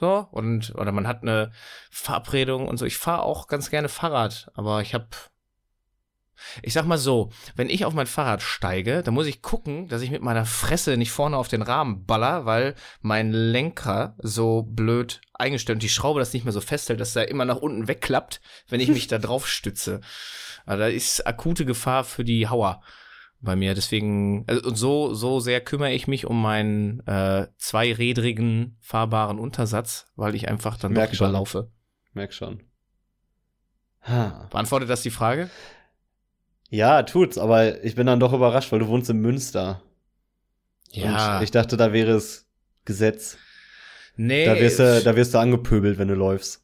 [0.00, 1.50] so, und, oder man hat eine
[1.90, 2.84] Verabredung und so.
[2.84, 5.08] Ich fahre auch ganz gerne Fahrrad, aber ich habe
[6.62, 10.02] ich sag mal so, wenn ich auf mein Fahrrad steige, dann muss ich gucken, dass
[10.02, 15.20] ich mit meiner Fresse nicht vorne auf den Rahmen baller, weil mein Lenker so blöd
[15.34, 18.40] eingestellt und die Schraube das nicht mehr so festhält, dass er immer nach unten wegklappt,
[18.68, 20.00] wenn ich mich da drauf stütze.
[20.64, 22.82] Also da ist akute Gefahr für die Hauer
[23.40, 23.74] bei mir.
[23.74, 30.06] Deswegen, also, und so, so sehr kümmere ich mich um meinen äh, zweirädrigen fahrbaren Untersatz,
[30.16, 31.70] weil ich einfach dann Merk noch überlaufe.
[32.12, 32.62] Merk schon.
[34.02, 34.48] Ha.
[34.50, 35.50] Beantwortet das die Frage?
[36.70, 39.82] Ja, tut's, aber ich bin dann doch überrascht, weil du wohnst in Münster.
[40.90, 41.36] Ja.
[41.36, 42.46] Und ich dachte, da wäre es
[42.84, 43.38] Gesetz.
[44.16, 44.46] Nee.
[44.46, 46.62] Da wirst du, da wirst du angepöbelt, wenn du läufst.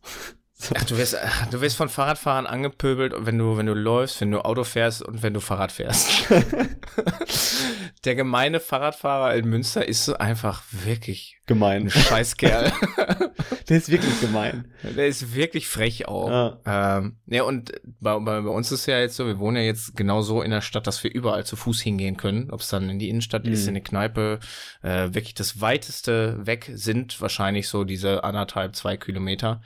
[0.74, 1.16] Ach, du wirst,
[1.50, 5.22] du wirst von Fahrradfahrern angepöbelt, wenn du, wenn du läufst, wenn du Auto fährst und
[5.22, 6.28] wenn du Fahrrad fährst.
[8.04, 11.84] Der gemeine Fahrradfahrer in Münster ist so einfach wirklich gemein.
[11.84, 12.72] Ein Scheißkerl.
[13.68, 14.72] Der ist wirklich gemein.
[14.82, 16.28] Der ist wirklich frech auch.
[16.28, 19.62] Ja, ähm, ja und bei, bei, bei uns ist ja jetzt so, wir wohnen ja
[19.62, 22.50] jetzt genau so in der Stadt, dass wir überall zu Fuß hingehen können.
[22.50, 23.52] Ob es dann in die Innenstadt mhm.
[23.52, 24.38] ist, in eine Kneipe.
[24.82, 29.62] Äh, wirklich das weiteste weg sind wahrscheinlich so diese anderthalb, zwei Kilometer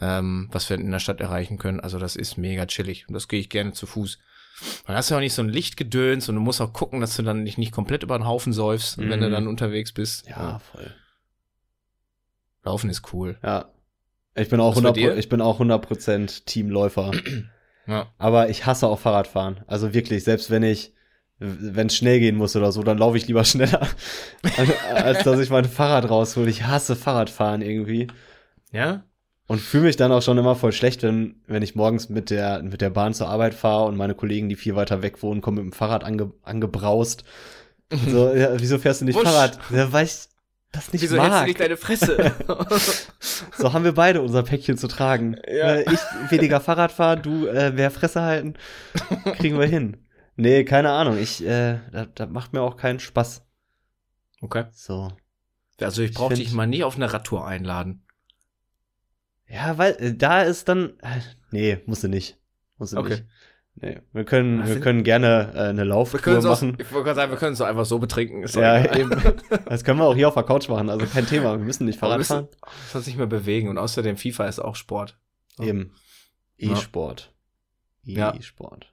[0.00, 1.80] ähm, was wir in der Stadt erreichen können.
[1.80, 4.18] Also das ist mega chillig und das gehe ich gerne zu Fuß.
[4.86, 7.22] Dann hast du auch nicht so ein Lichtgedöns und du musst auch gucken, dass du
[7.22, 9.10] dann nicht, nicht komplett über den Haufen säufst, mhm.
[9.10, 9.32] wenn du mhm.
[9.32, 10.28] dann unterwegs bist.
[10.28, 10.92] Ja, ja, voll.
[12.64, 13.38] Laufen ist cool.
[13.42, 13.66] Ja.
[14.34, 17.10] Ich bin auch, 100, ich bin auch 100% Teamläufer.
[17.86, 18.06] ja.
[18.18, 19.64] Aber ich hasse auch Fahrradfahren.
[19.66, 20.92] Also wirklich, selbst wenn ich,
[21.38, 23.88] wenn es schnell gehen muss oder so, dann laufe ich lieber schneller,
[24.56, 26.50] als, als dass ich mein Fahrrad raushole.
[26.50, 28.08] Ich hasse Fahrradfahren irgendwie.
[28.70, 29.04] Ja?
[29.48, 32.62] Und fühle mich dann auch schon immer voll schlecht, wenn, wenn ich morgens mit der,
[32.62, 35.56] mit der Bahn zur Arbeit fahre und meine Kollegen, die viel weiter weg wohnen, kommen
[35.56, 37.24] mit dem Fahrrad ange, angebraust.
[37.90, 39.24] so, ja, wieso fährst du nicht Wusch.
[39.24, 39.58] Fahrrad?
[39.70, 40.28] Ja, weil ich
[40.70, 41.32] das nicht wieso mag.
[41.32, 42.34] Wieso nicht deine Fresse?
[43.56, 45.36] so haben wir beide unser Päckchen zu tragen.
[45.46, 45.76] Ja.
[45.76, 48.52] Äh, ich weniger Fahrrad fahren, du äh, mehr Fresse halten.
[49.38, 49.96] Kriegen wir hin.
[50.36, 51.16] Nee, keine Ahnung.
[51.18, 53.46] Ich, äh, das, das macht mir auch keinen Spaß.
[54.42, 54.66] Okay.
[54.72, 55.10] So.
[55.80, 58.04] Also ich brauche dich mal nie auf eine Radtour einladen.
[59.48, 60.90] Ja, weil äh, da ist dann.
[61.00, 61.20] Äh,
[61.50, 62.36] nee, musst du nicht.
[62.76, 63.10] Musst du okay.
[63.10, 63.24] nicht.
[63.80, 66.74] Nee, wir können, wir können gerne äh, eine Lauftour machen.
[66.74, 68.42] Auch, ich wollte gerade sagen, wir können es einfach so betrinken.
[68.42, 69.10] Ist ja, eben.
[69.66, 71.56] Das können wir auch hier auf der Couch machen, also kein Thema.
[71.56, 72.48] Wir müssen nicht Fahrrad fahren.
[72.50, 75.16] Wir müssen uns nicht mehr bewegen und außerdem FIFA ist auch Sport.
[75.56, 75.62] So.
[75.62, 75.92] Eben.
[76.56, 77.32] E-Sport.
[78.02, 78.34] Ja.
[78.34, 78.92] E-Sport.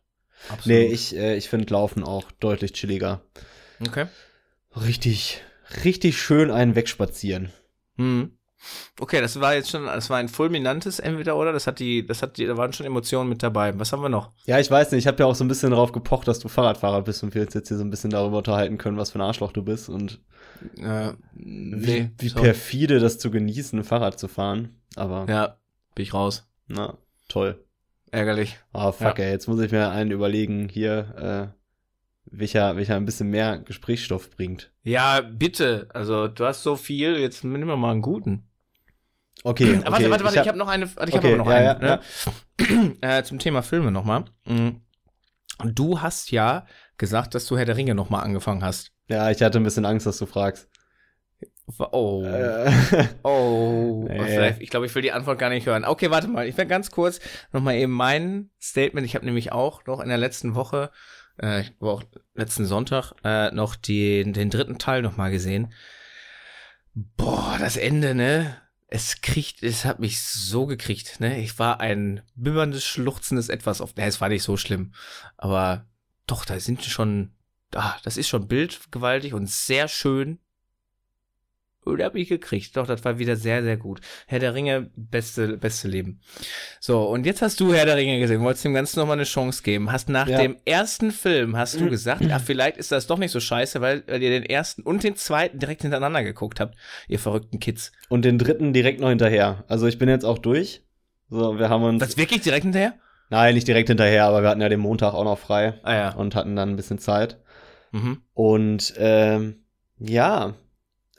[0.50, 0.66] Absolut.
[0.66, 3.22] Nee, ich, äh, ich finde Laufen auch deutlich chilliger.
[3.80, 4.06] Okay.
[4.76, 5.42] Richtig,
[5.84, 7.52] richtig schön einen wegspazieren.
[7.98, 8.38] Hm.
[9.00, 11.54] Okay, das war jetzt schon, das war ein fulminantes entweder oder.
[11.54, 13.78] Das hat die, das hat die, da waren schon Emotionen mit dabei.
[13.80, 14.32] Was haben wir noch?
[14.46, 15.00] Ja, ich weiß nicht.
[15.00, 17.42] Ich habe ja auch so ein bisschen darauf gepocht, dass du Fahrradfahrer bist und wir
[17.44, 19.90] uns jetzt hier so ein bisschen darüber unterhalten können, was für ein Arschloch du bist
[19.90, 20.22] und
[20.78, 24.82] äh, nee, wie, wie perfide das zu genießen, Fahrrad zu fahren.
[24.96, 25.58] Aber ja,
[25.94, 26.48] bin ich raus.
[26.68, 26.98] Na,
[27.28, 27.64] toll.
[28.12, 28.58] Ärgerlich.
[28.74, 29.26] Oh, fuck, ja.
[29.26, 31.60] ey, jetzt muss ich mir einen überlegen, hier, äh,
[32.26, 34.72] welcher, welcher ein bisschen mehr Gesprächsstoff bringt.
[34.84, 35.90] Ja, bitte.
[35.94, 38.48] Also, du hast so viel, jetzt nimm mal einen guten.
[39.44, 39.78] Okay.
[39.78, 39.92] okay.
[39.92, 41.66] Warte, warte, warte, ich habe hab noch eine, ich okay, habe noch ja, einen.
[41.66, 42.02] Ja, ne?
[43.02, 43.18] ja.
[43.20, 44.26] äh, zum Thema Filme nochmal.
[44.46, 44.82] Mhm.
[45.64, 46.66] Du hast ja
[46.98, 48.92] gesagt, dass du Herr der Ringe nochmal angefangen hast.
[49.08, 50.68] Ja, ich hatte ein bisschen Angst, dass du fragst.
[51.78, 52.24] Oh.
[52.24, 52.72] Äh.
[53.24, 54.08] Oh.
[54.16, 54.56] Nee.
[54.60, 55.84] Ich glaube, ich will die Antwort gar nicht hören.
[55.84, 56.48] Okay, warte mal.
[56.48, 57.20] Ich werde ganz kurz
[57.52, 59.06] nochmal eben mein Statement.
[59.06, 60.92] Ich habe nämlich auch noch in der letzten Woche,
[61.38, 65.74] äh, auch letzten Sonntag, äh, noch die, den dritten Teil nochmal gesehen.
[66.94, 68.58] Boah, das Ende, ne?
[68.88, 71.40] Es kriegt, es hat mich so gekriegt, ne?
[71.40, 74.94] Ich war ein bimmerndes, schluchzendes Etwas auf, ne, es war nicht so schlimm,
[75.38, 75.88] aber
[76.28, 77.36] doch, da sind schon,
[77.74, 80.40] ah, das ist schon bildgewaltig und sehr schön
[81.86, 82.76] und hab ich gekriegt.
[82.76, 84.02] Doch, das war wieder sehr, sehr gut.
[84.28, 86.20] Herr der Ringe, beste, beste Leben.
[86.80, 89.64] So, und jetzt hast du Herr der Ringe gesehen, wolltest dem Ganzen nochmal eine Chance
[89.64, 89.92] geben.
[89.92, 90.40] Hast nach ja.
[90.40, 94.04] dem ersten Film, hast du gesagt, ja, vielleicht ist das doch nicht so scheiße, weil,
[94.08, 96.76] weil ihr den ersten und den zweiten direkt hintereinander geguckt habt,
[97.08, 97.92] ihr verrückten Kids.
[98.10, 99.64] Und den dritten direkt noch hinterher.
[99.68, 100.84] Also ich bin jetzt auch durch.
[101.30, 102.02] So, wir haben uns.
[102.02, 102.94] Was, wirklich direkt hinterher?
[103.30, 105.80] Nein, nicht direkt hinterher, aber wir hatten ja den Montag auch noch frei.
[105.84, 106.14] Ah ja.
[106.14, 107.40] Und hatten dann ein bisschen Zeit.
[107.92, 108.22] Mhm.
[108.34, 109.64] Und, ähm,
[109.98, 110.54] ja.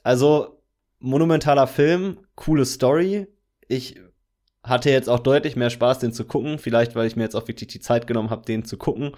[0.02, 0.55] Also,
[0.98, 3.26] monumentaler Film, coole Story.
[3.68, 3.96] Ich
[4.62, 6.58] hatte jetzt auch deutlich mehr Spaß, den zu gucken.
[6.58, 9.12] Vielleicht, weil ich mir jetzt auch wirklich die Zeit genommen habe, den zu gucken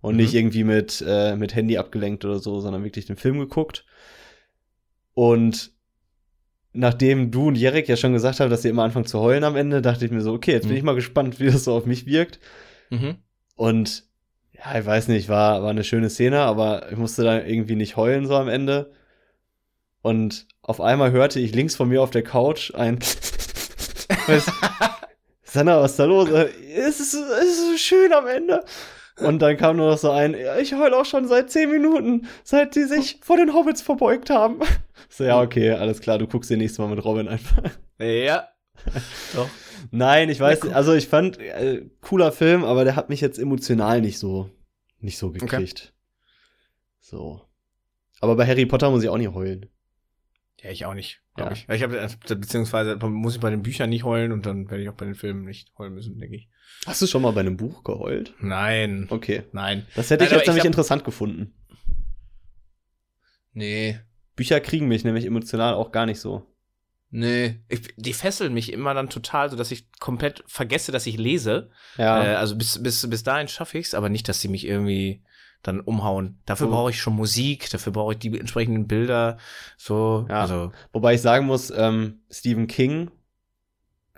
[0.00, 0.20] und mhm.
[0.20, 3.84] nicht irgendwie mit, äh, mit Handy abgelenkt oder so, sondern wirklich den Film geguckt.
[5.14, 5.72] Und
[6.72, 9.56] nachdem du und Jerek ja schon gesagt haben, dass sie immer anfangen zu heulen am
[9.56, 10.68] Ende, dachte ich mir so, okay, jetzt mhm.
[10.68, 12.40] bin ich mal gespannt, wie das so auf mich wirkt.
[12.90, 13.16] Mhm.
[13.56, 14.04] Und
[14.52, 17.96] ja, ich weiß nicht, war, war eine schöne Szene, aber ich musste da irgendwie nicht
[17.96, 18.92] heulen so am Ende.
[20.02, 22.98] Und auf einmal hörte ich links von mir auf der Couch ein
[25.44, 26.28] Sanna, was ist da los?
[26.28, 28.64] Es ist, es ist so schön am Ende.
[29.18, 32.74] Und dann kam nur noch so ein, ich heul auch schon seit zehn Minuten, seit
[32.74, 34.60] die sich vor den Hobbits verbeugt haben.
[35.08, 37.64] So, ja, okay, alles klar, du guckst dir nächstes Mal mit Robin einfach.
[37.98, 38.48] Ja.
[39.34, 39.48] Doch.
[39.90, 43.38] Nein, ich weiß, ja, also ich fand, äh, cooler Film, aber der hat mich jetzt
[43.38, 44.48] emotional nicht so,
[45.00, 45.92] nicht so gekriegt.
[45.92, 45.92] Okay.
[47.00, 47.42] So.
[48.20, 49.68] Aber bei Harry Potter muss ich auch nicht heulen.
[50.60, 51.56] Ja, ich auch nicht, glaube ja.
[51.56, 51.68] ich.
[51.68, 54.88] Ich habe äh, beziehungsweise muss ich bei den Büchern nicht heulen und dann werde ich
[54.88, 56.48] auch bei den Filmen nicht heulen müssen, denke ich.
[56.86, 58.34] Hast du schon mal bei einem Buch geheult?
[58.40, 59.06] Nein.
[59.10, 59.44] Okay.
[59.52, 59.86] Nein.
[59.94, 61.54] Das hätte Nein, ich jetzt nämlich interessant gefunden.
[63.52, 63.98] Nee.
[64.36, 66.46] Bücher kriegen mich nämlich emotional auch gar nicht so.
[67.14, 71.18] Nee, ich, die fesseln mich immer dann total, so dass ich komplett vergesse, dass ich
[71.18, 71.70] lese.
[71.98, 72.24] Ja.
[72.24, 75.22] Äh, also bis, bis, bis dahin schaffe ich's, aber nicht, dass sie mich irgendwie
[75.62, 76.38] dann umhauen.
[76.44, 79.38] Dafür brauche ich schon Musik, dafür brauche ich die entsprechenden Bilder.
[79.76, 80.40] So, ja.
[80.40, 80.72] also.
[80.92, 83.10] Wobei ich sagen muss, ähm, Stephen King,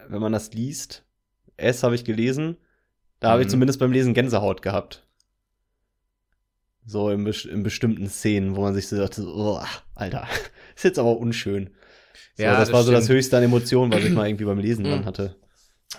[0.08, 1.04] wenn man das liest,
[1.56, 2.56] S habe ich gelesen,
[3.20, 3.32] da mhm.
[3.32, 5.06] habe ich zumindest beim Lesen Gänsehaut gehabt.
[6.86, 9.60] So in, in, bestimmten Szenen, wo man sich so dachte, oh,
[9.94, 10.26] Alter,
[10.76, 11.70] ist jetzt aber unschön.
[12.36, 14.58] So, ja, das, das war so das höchste an Emotionen, was ich mal irgendwie beim
[14.58, 15.36] Lesen dann hatte.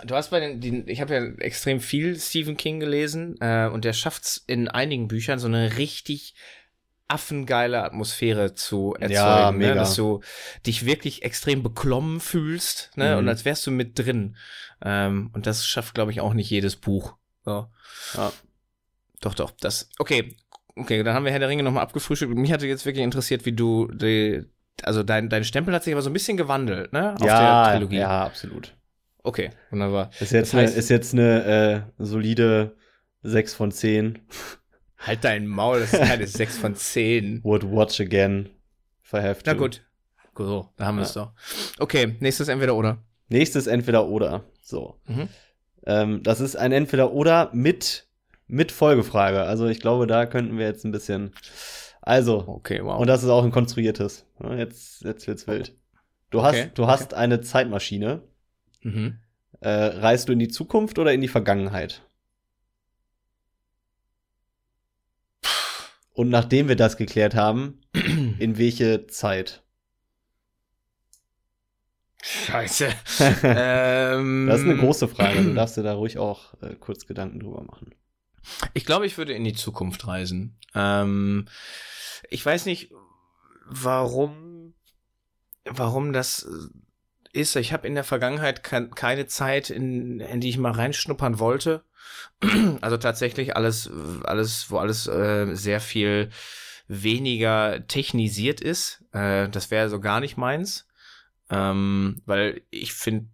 [0.04, 3.86] Du hast bei den, den ich habe ja extrem viel Stephen King gelesen äh, und
[3.86, 6.36] der schafft es in einigen Büchern so eine richtig
[7.08, 9.58] affengeile Atmosphäre zu erzeugen, ja, ne?
[9.58, 9.74] mega.
[9.74, 9.80] Ne?
[9.80, 10.22] dass du
[10.66, 13.12] dich wirklich extrem beklommen fühlst ne?
[13.12, 13.18] Mhm.
[13.20, 14.36] und als wärst du mit drin.
[14.84, 17.16] Ähm, und das schafft, glaube ich, auch nicht jedes Buch.
[17.44, 17.68] So.
[18.16, 18.32] Ja.
[19.22, 19.90] Doch, doch, das.
[20.00, 20.36] Okay,
[20.76, 22.34] okay, dann haben wir Herr der Ringe nochmal abgefrühstückt.
[22.36, 24.44] Mich hatte jetzt wirklich interessiert, wie du die,
[24.84, 27.16] also dein, dein Stempel hat sich aber so ein bisschen gewandelt, ne?
[27.16, 27.98] Auf ja, der Trilogie.
[27.98, 28.76] Ja, absolut.
[29.26, 30.12] Okay, wunderbar.
[30.20, 32.76] Ist jetzt, das heißt, eine, ist jetzt eine äh, solide
[33.24, 34.20] 6 von 10.
[35.00, 37.42] Halt dein Maul, das ist keine 6 von 10.
[37.44, 38.52] Would watch again.
[39.02, 39.48] Verheftet.
[39.48, 39.82] Na gut.
[40.38, 41.32] So, da haben wir es doch.
[41.80, 43.00] Okay, nächstes entweder oder.
[43.28, 44.44] Nächstes entweder oder.
[44.62, 45.00] So.
[45.08, 45.30] Mhm.
[45.88, 48.08] Ähm, das ist ein entweder oder mit,
[48.46, 49.42] mit Folgefrage.
[49.42, 51.34] Also ich glaube, da könnten wir jetzt ein bisschen.
[52.02, 52.44] Also.
[52.48, 53.00] Okay, wow.
[53.00, 54.28] Und das ist auch ein konstruiertes.
[54.56, 55.76] Jetzt, jetzt wird's wild.
[56.30, 58.22] Du hast, okay, du hast eine Zeitmaschine
[58.86, 59.18] Mhm.
[59.62, 62.04] Äh, reist du in die Zukunft oder in die Vergangenheit?
[66.14, 69.64] Und nachdem wir das geklärt haben, in welche Zeit?
[72.22, 72.86] Scheiße.
[73.44, 75.44] ähm, das ist eine große Frage.
[75.44, 77.96] Du darfst dir da ruhig auch äh, kurz Gedanken drüber machen.
[78.76, 80.60] Ich glaube, ich würde in die Zukunft reisen.
[80.76, 81.48] Ähm,
[82.30, 82.92] ich weiß nicht,
[83.66, 84.76] warum,
[85.66, 86.48] warum das
[87.36, 87.56] ist.
[87.56, 91.84] Ich habe in der Vergangenheit keine Zeit, in, in die ich mal reinschnuppern wollte.
[92.82, 93.90] Also tatsächlich alles,
[94.24, 96.30] alles, wo alles äh, sehr viel
[96.88, 99.04] weniger technisiert ist.
[99.12, 100.88] Äh, das wäre so gar nicht meins.
[101.50, 103.28] Ähm, weil ich finde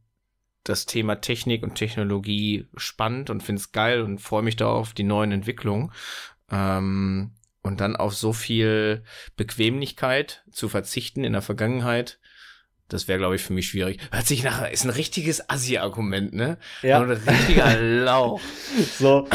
[0.64, 4.94] das Thema Technik und Technologie spannend und finde es geil und freue mich da auf
[4.94, 5.92] die neuen Entwicklungen.
[6.50, 7.34] Ähm,
[7.64, 9.04] und dann auf so viel
[9.36, 12.20] Bequemlichkeit zu verzichten in der Vergangenheit,
[12.92, 14.00] das wäre, glaube ich, für mich schwierig.
[14.12, 16.58] Hört sich nach, ist ein richtiges Assi-Argument, ne?
[16.82, 17.02] Ja.
[17.02, 18.42] ein richtiger Lauch.
[19.00, 19.28] so,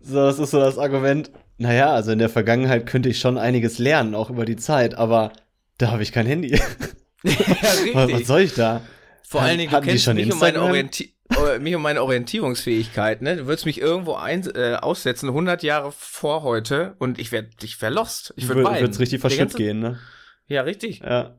[0.00, 1.30] so, das ist so das Argument.
[1.56, 5.32] Naja, also in der Vergangenheit könnte ich schon einiges lernen, auch über die Zeit, aber
[5.78, 6.50] da habe ich kein Handy.
[7.22, 7.94] ja, richtig.
[7.94, 8.82] Was soll ich da?
[9.26, 13.36] Vor allen Dingen, du kennst mich um, meine Orienti äh, mich um meine Orientierungsfähigkeit, ne?
[13.36, 17.80] Du würdest mich irgendwo ein, äh, aussetzen, 100 Jahre vor heute, und ich wäre ich
[17.82, 18.32] wär lost.
[18.36, 18.62] Ich würde.
[18.62, 19.98] Würd's richtig verschütt gehen, ne?
[20.46, 21.00] Ja, richtig.
[21.00, 21.38] Ja.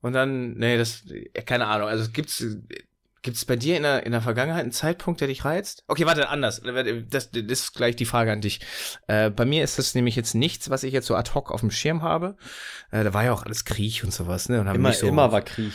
[0.00, 1.04] Und dann, nee, das,
[1.46, 2.44] keine Ahnung, also gibt's,
[3.22, 5.84] gibt's bei dir in der, in der Vergangenheit einen Zeitpunkt, der dich reizt?
[5.88, 6.62] Okay, warte, anders.
[7.10, 8.60] Das, das ist gleich die Frage an dich.
[9.08, 11.60] Äh, bei mir ist das nämlich jetzt nichts, was ich jetzt so ad hoc auf
[11.60, 12.36] dem Schirm habe.
[12.90, 14.60] Äh, da war ja auch alles Krieg und sowas, ne?
[14.60, 15.72] Und haben immer, so, immer war Krieg.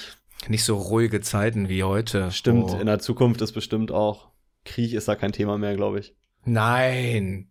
[0.48, 2.32] Nicht so ruhige Zeiten wie heute.
[2.32, 2.80] Stimmt, oh.
[2.80, 6.16] in der Zukunft ist bestimmt auch Krieg ist da kein Thema mehr, glaube ich.
[6.44, 7.50] Nein.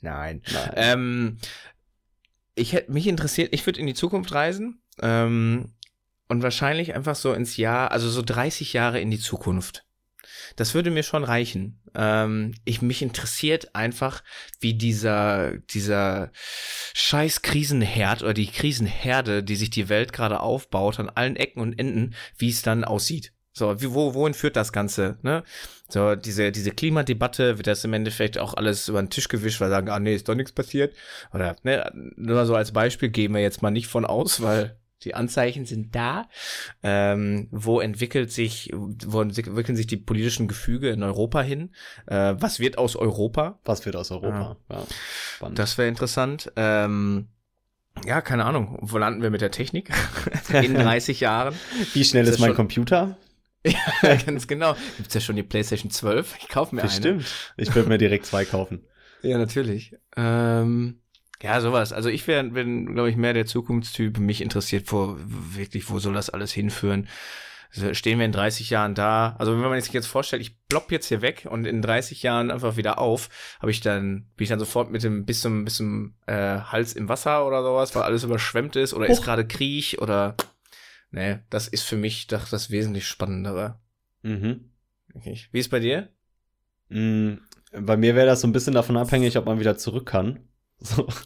[0.00, 0.42] Nein.
[0.52, 0.72] Nein.
[0.76, 1.38] Ähm,
[2.54, 4.80] ich hätte mich interessiert, ich würde in die Zukunft reisen.
[5.02, 5.72] Ähm,
[6.28, 9.84] und wahrscheinlich einfach so ins Jahr, also so 30 Jahre in die Zukunft.
[10.56, 11.80] Das würde mir schon reichen.
[11.94, 14.22] Ähm, ich mich interessiert einfach,
[14.60, 16.30] wie dieser dieser
[16.94, 21.78] scheiß Krisenherd oder die Krisenherde, die sich die Welt gerade aufbaut an allen Ecken und
[21.78, 23.32] Enden, wie es dann aussieht.
[23.52, 25.16] So, wie, wo, wohin führt das Ganze?
[25.22, 25.42] Ne?
[25.88, 29.70] So, diese, diese Klimadebatte, wird das im Endeffekt auch alles über den Tisch gewischt, weil
[29.70, 30.94] sagen, ah nee, ist doch nichts passiert.
[31.32, 35.14] Oder, ne, nur so als Beispiel gehen wir jetzt mal nicht von aus, weil die
[35.14, 36.28] Anzeichen sind da.
[36.82, 41.74] Ähm, wo entwickelt sich, wo entwickeln sich die politischen Gefüge in Europa hin?
[42.06, 43.58] Äh, was wird aus Europa?
[43.64, 44.56] Was wird aus Europa?
[44.70, 44.86] Ja.
[45.42, 46.50] ja das wäre interessant.
[46.56, 47.28] Ähm,
[48.04, 48.78] ja, keine Ahnung.
[48.82, 49.90] Wo landen wir mit der Technik
[50.52, 51.54] in 30 Jahren?
[51.94, 53.16] Wie schnell ist, ist mein Computer?
[54.02, 54.76] ja, ganz genau.
[54.96, 56.36] Gibt's ja schon die PlayStation 12?
[56.40, 57.06] Ich kaufe mir Bestimmt.
[57.06, 57.16] eine.
[57.16, 57.52] Bestimmt.
[57.56, 58.86] Ich würde mir direkt zwei kaufen.
[59.22, 59.96] ja, natürlich.
[60.16, 61.00] Ähm,
[61.42, 61.92] ja, sowas.
[61.92, 64.18] Also ich wäre, bin, glaube ich, mehr der Zukunftstyp.
[64.18, 67.08] Mich interessiert, wo wirklich, wo soll das alles hinführen?
[67.92, 69.36] Stehen wir in 30 Jahren da?
[69.38, 72.50] Also wenn man sich jetzt vorstellt, ich plopp jetzt hier weg und in 30 Jahren
[72.50, 73.28] einfach wieder auf,
[73.60, 76.94] habe ich dann, bin ich dann sofort mit dem bis zum, bis zum äh, Hals
[76.94, 79.12] im Wasser oder sowas, weil alles überschwemmt ist oder oh.
[79.12, 80.36] ist gerade Krieg oder
[81.10, 83.78] ne, das ist für mich doch das wesentlich Spannendere.
[84.22, 84.70] Mhm.
[85.14, 85.38] Okay.
[85.52, 86.08] Wie ist bei dir?
[86.88, 87.40] Mhm.
[87.72, 90.48] Bei mir wäre das so ein bisschen davon abhängig, ob man wieder zurück kann.
[90.78, 91.06] So.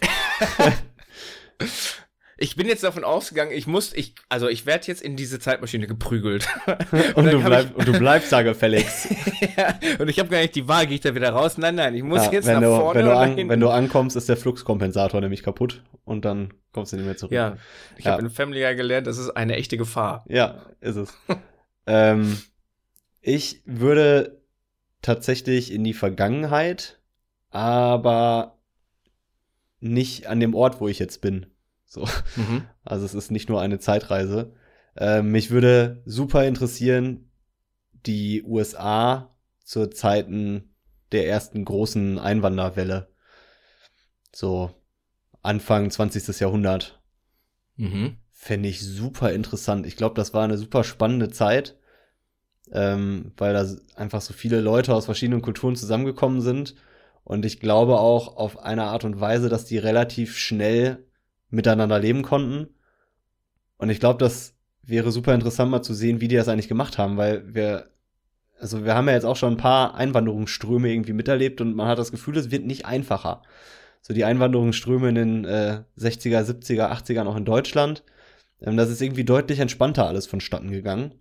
[2.41, 5.87] ich bin jetzt davon ausgegangen, ich muss, ich, also ich werde jetzt in diese Zeitmaschine
[5.87, 6.49] geprügelt.
[6.91, 9.09] und, und, du, bleib, ich, und du bleibst da Felix.
[9.57, 11.59] ja, und ich habe gar nicht die Wahl, gehe ich da wieder raus?
[11.59, 13.01] Nein, nein, ich muss ja, jetzt nach du, vorne.
[13.01, 16.97] Wenn du, an, wenn du ankommst, ist der Fluxkompensator nämlich kaputt und dann kommst du
[16.97, 17.33] nicht mehr zurück.
[17.33, 17.59] Ja,
[17.99, 18.13] ich ja.
[18.13, 20.25] habe in Family ja gelernt, das ist eine echte Gefahr.
[20.27, 21.13] Ja, ist es.
[21.87, 22.41] ähm,
[23.21, 24.41] ich würde
[25.03, 27.01] tatsächlich in die Vergangenheit,
[27.51, 28.60] aber
[29.81, 31.47] nicht an dem Ort, wo ich jetzt bin.
[31.87, 32.07] So.
[32.37, 32.65] Mhm.
[32.85, 34.53] Also es ist nicht nur eine Zeitreise.
[34.97, 37.31] Äh, mich würde super interessieren,
[38.07, 40.75] die USA zu Zeiten
[41.13, 43.09] der ersten großen Einwanderwelle.
[44.33, 44.71] So
[45.43, 46.39] Anfang 20.
[46.41, 47.01] Jahrhundert.
[47.77, 48.19] Mhm.
[48.31, 49.87] Fände ich super interessant.
[49.87, 51.77] Ich glaube, das war eine super spannende Zeit,
[52.73, 53.67] ähm, weil da
[53.97, 56.75] einfach so viele Leute aus verschiedenen Kulturen zusammengekommen sind
[57.25, 61.05] und ich glaube auch auf eine Art und Weise, dass die relativ schnell
[61.51, 62.69] miteinander leben konnten.
[63.77, 66.99] Und ich glaube, das wäre super interessant mal zu sehen, wie die das eigentlich gemacht
[66.99, 67.91] haben, weil wir,
[68.59, 71.99] also wir haben ja jetzt auch schon ein paar Einwanderungsströme irgendwie miterlebt und man hat
[71.99, 73.43] das Gefühl, es wird nicht einfacher.
[74.03, 78.03] So die Einwanderungsströme in den äh, 60er, 70er, 80ern auch in Deutschland,
[78.61, 81.15] ähm, das ist irgendwie deutlich entspannter alles vonstatten gegangen,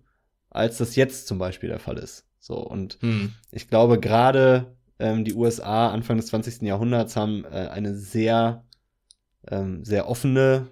[0.48, 2.26] als das jetzt zum Beispiel der Fall ist.
[2.38, 3.34] So, und hm.
[3.50, 6.62] ich glaube, gerade ähm, die USA Anfang des 20.
[6.62, 8.64] Jahrhunderts haben äh, eine sehr,
[9.48, 10.68] ähm, sehr offene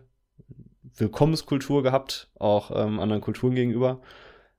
[0.95, 4.03] Willkommenskultur gehabt, auch ähm, anderen Kulturen gegenüber.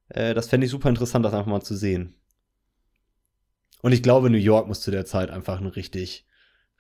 [0.10, 2.16] Äh, das fände ich super interessant, das einfach mal zu sehen.
[3.82, 6.28] Und ich glaube, New York muss zu der Zeit einfach ein richtig,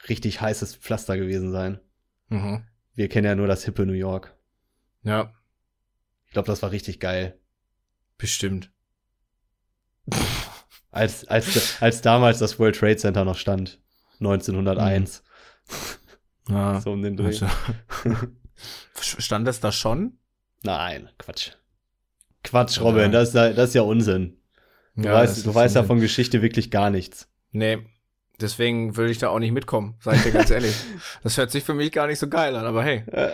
[0.09, 1.79] richtig heißes Pflaster gewesen sein.
[2.27, 2.65] Mhm.
[2.93, 4.35] Wir kennen ja nur das hippe New York.
[5.03, 5.33] Ja.
[6.25, 7.39] Ich glaube, das war richtig geil.
[8.17, 8.71] Bestimmt.
[10.91, 13.79] Als, als, als damals das World Trade Center noch stand.
[14.19, 15.23] 1901.
[16.51, 17.27] Ah, so um den Dreh.
[17.27, 17.47] Also.
[18.99, 20.17] Stand das da schon?
[20.63, 21.51] Nein, Quatsch.
[22.43, 24.37] Quatsch, Robin, das, das ist ja Unsinn.
[24.95, 27.29] Du ja, weißt, du weißt ja von Geschichte wirklich gar nichts.
[27.51, 27.85] Nee,
[28.41, 30.75] deswegen würde ich da auch nicht mitkommen, sag ich dir ganz ehrlich.
[31.23, 33.03] Das hört sich für mich gar nicht so geil an, aber hey.
[33.11, 33.29] Äh,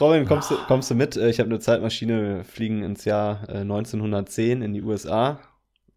[0.00, 1.16] Robin, kommst du, kommst du mit?
[1.16, 5.40] Ich habe eine Zeitmaschine, wir fliegen ins Jahr äh, 1910 in die USA.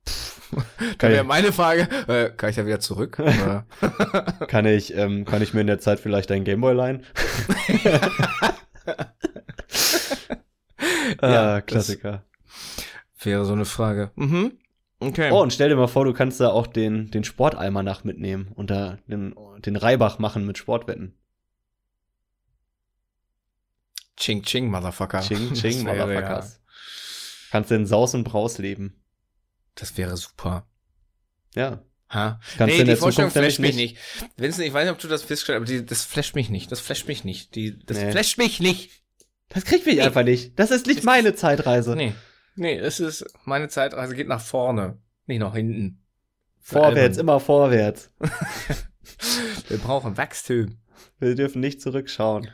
[0.97, 3.17] Kann wäre meine Frage, äh, kann ich da wieder zurück?
[4.47, 7.03] kann ich, ähm, kann ich mir in der Zeit vielleicht ein Gameboy leihen?
[11.21, 12.23] ja, ah, Klassiker.
[13.19, 14.11] Wäre so eine Frage.
[14.15, 14.53] Mhm.
[14.99, 15.31] Okay.
[15.31, 18.69] Oh, und stell dir mal vor, du kannst da auch den, den Sportalmanach mitnehmen und
[18.69, 21.15] da den, den Reibach machen mit Sportwetten.
[24.17, 25.21] Ching Ching, Motherfucker.
[25.21, 26.53] Ching Ching, Motherfuckers.
[26.53, 27.51] Ja.
[27.51, 28.95] Kannst du in Saus und Braus leben.
[29.75, 30.67] Das wäre super.
[31.53, 31.83] Ja.
[32.09, 32.39] Ha?
[32.57, 33.97] Kannst nee, die Vorstellung flasht mich nicht.
[34.37, 36.71] Vincent, ich weiß nicht, ob du das festgestellt hast, aber die, das flasht mich nicht.
[36.71, 37.55] Das flasht mich nicht.
[37.55, 38.11] Die, das nee.
[38.11, 38.91] flasht mich nicht.
[39.49, 40.01] Das kriegt mich nee.
[40.01, 40.57] einfach nicht.
[40.57, 41.95] Das ist nicht das meine Zeitreise.
[41.95, 42.13] Nee.
[42.55, 46.01] Nee, es ist, meine Zeitreise geht nach vorne, nicht nach hinten.
[46.61, 48.11] Vorwärts, immer vorwärts.
[49.67, 50.79] Wir brauchen Wachstum.
[51.19, 52.49] Wir dürfen nicht zurückschauen.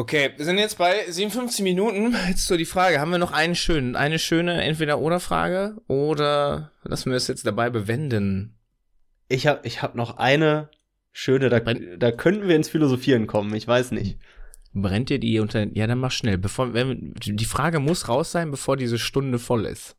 [0.00, 2.16] Okay, wir sind jetzt bei 57 Minuten.
[2.26, 7.18] Jetzt so die Frage, haben wir noch einen schönen, eine schöne Entweder-Oder-Frage oder lassen wir
[7.18, 8.56] es jetzt dabei bewenden?
[9.28, 10.70] Ich habe ich hab noch eine
[11.12, 14.18] schöne, da, da könnten wir ins Philosophieren kommen, ich weiß nicht.
[14.72, 18.50] Brennt dir die unter, ja, dann mach schnell, bevor, wenn, die Frage muss raus sein,
[18.50, 19.96] bevor diese Stunde voll ist.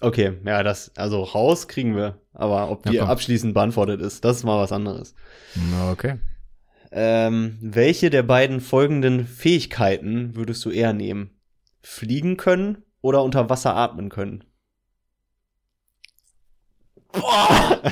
[0.00, 4.38] Okay, ja, das, also raus kriegen wir, aber ob die ja, abschließend beantwortet ist, das
[4.38, 5.14] ist mal was anderes.
[5.90, 6.16] Okay.
[6.94, 11.30] Ähm, welche der beiden folgenden Fähigkeiten würdest du eher nehmen?
[11.80, 14.44] Fliegen können oder unter Wasser atmen können?
[17.12, 17.82] Boah.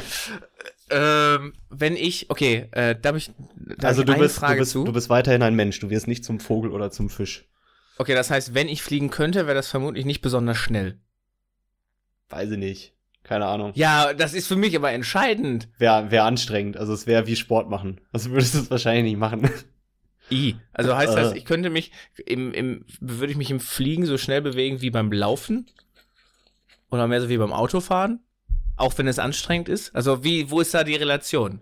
[0.91, 4.61] ähm, wenn ich, okay, äh, da habe ich, da also ich du bist, Frage du
[4.61, 4.85] bist, zu.
[4.85, 7.49] Du bist weiterhin ein Mensch, du wirst nicht zum Vogel oder zum Fisch.
[7.97, 11.01] Okay, das heißt, wenn ich fliegen könnte, wäre das vermutlich nicht besonders schnell.
[12.29, 12.95] Weiß ich nicht.
[13.31, 13.71] Keine Ahnung.
[13.77, 15.69] Ja, das ist für mich aber entscheidend.
[15.79, 16.77] Wäre wär anstrengend.
[16.77, 18.01] Also es wäre wie Sport machen.
[18.11, 19.49] Also würdest du es wahrscheinlich nicht machen.
[20.33, 20.57] I.
[20.73, 21.39] Also heißt das, äh.
[21.39, 21.93] ich könnte mich
[22.27, 25.71] im, im, würde ich mich im Fliegen so schnell bewegen wie beim Laufen?
[26.91, 28.19] Oder mehr so wie beim Autofahren?
[28.77, 29.95] Auch wenn es anstrengend ist?
[29.95, 31.61] Also wie, wo ist da die Relation?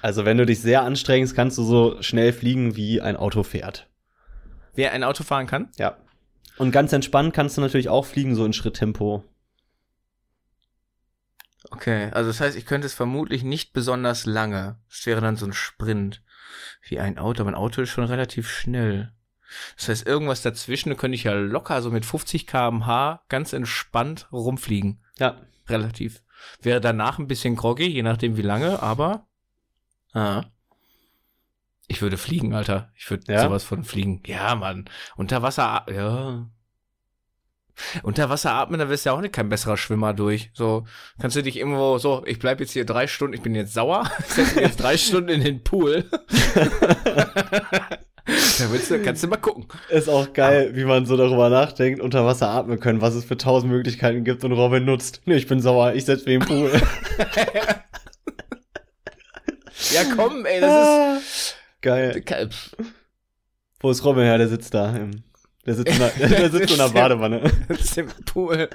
[0.00, 3.90] Also wenn du dich sehr anstrengst, kannst du so schnell fliegen, wie ein Auto fährt.
[4.74, 5.68] Wer ein Auto fahren kann?
[5.76, 5.98] Ja.
[6.56, 9.22] Und ganz entspannt kannst du natürlich auch fliegen, so in Schritttempo.
[11.70, 14.78] Okay, also das heißt, ich könnte es vermutlich nicht besonders lange.
[14.90, 16.22] Es wäre dann so ein Sprint.
[16.82, 19.12] Wie ein Auto, aber ein Auto ist schon relativ schnell.
[19.76, 24.28] Das heißt, irgendwas dazwischen, da könnte ich ja locker so mit 50 kmh ganz entspannt
[24.32, 25.02] rumfliegen.
[25.18, 25.36] Ja.
[25.68, 26.22] Relativ.
[26.60, 29.26] Wäre danach ein bisschen groggy, je nachdem wie lange, aber
[30.12, 30.44] ah.
[31.86, 32.90] ich würde fliegen, Alter.
[32.96, 33.42] Ich würde ja?
[33.42, 34.22] sowas von fliegen.
[34.26, 34.88] Ja, Mann.
[35.16, 36.48] Unter Wasser, ja.
[38.02, 40.50] Unter Wasser atmen, da wirst du ja auch nicht kein besserer Schwimmer durch.
[40.54, 40.84] So,
[41.20, 44.10] kannst du dich irgendwo, so, ich bleib jetzt hier drei Stunden, ich bin jetzt sauer,
[44.28, 46.04] setze jetzt drei Stunden in den Pool.
[46.54, 46.68] da
[48.70, 49.66] willst du, kannst du mal gucken.
[49.88, 53.24] Ist auch geil, Aber, wie man so darüber nachdenkt, unter Wasser atmen können, was es
[53.24, 55.22] für tausend Möglichkeiten gibt und Robin nutzt.
[55.24, 56.70] Nee, ich bin sauer, ich setze mich im Pool.
[59.92, 61.56] ja, komm, ey, das ist.
[61.82, 62.22] Geil.
[63.80, 64.36] Wo ist Robin her?
[64.36, 65.22] Der sitzt da im
[65.70, 67.50] der sitzt in der, der sitzt in der Badewanne.
[67.68, 68.68] sitzt im Pool.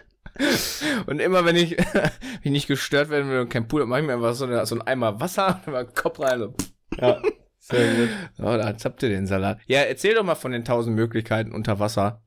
[1.08, 2.12] Und immer wenn ich, wenn
[2.44, 4.66] ich nicht gestört werden will und kein Pool, dann mache ich mir einfach so, eine,
[4.66, 6.40] so einen Eimer Wasser, mal Kopf rein.
[6.40, 6.54] So.
[6.98, 7.22] Ja,
[7.60, 8.10] sehr gut.
[8.38, 9.60] So, da habt ihr den Salat.
[9.68, 12.22] Ja, erzähl doch mal von den tausend Möglichkeiten unter Wasser.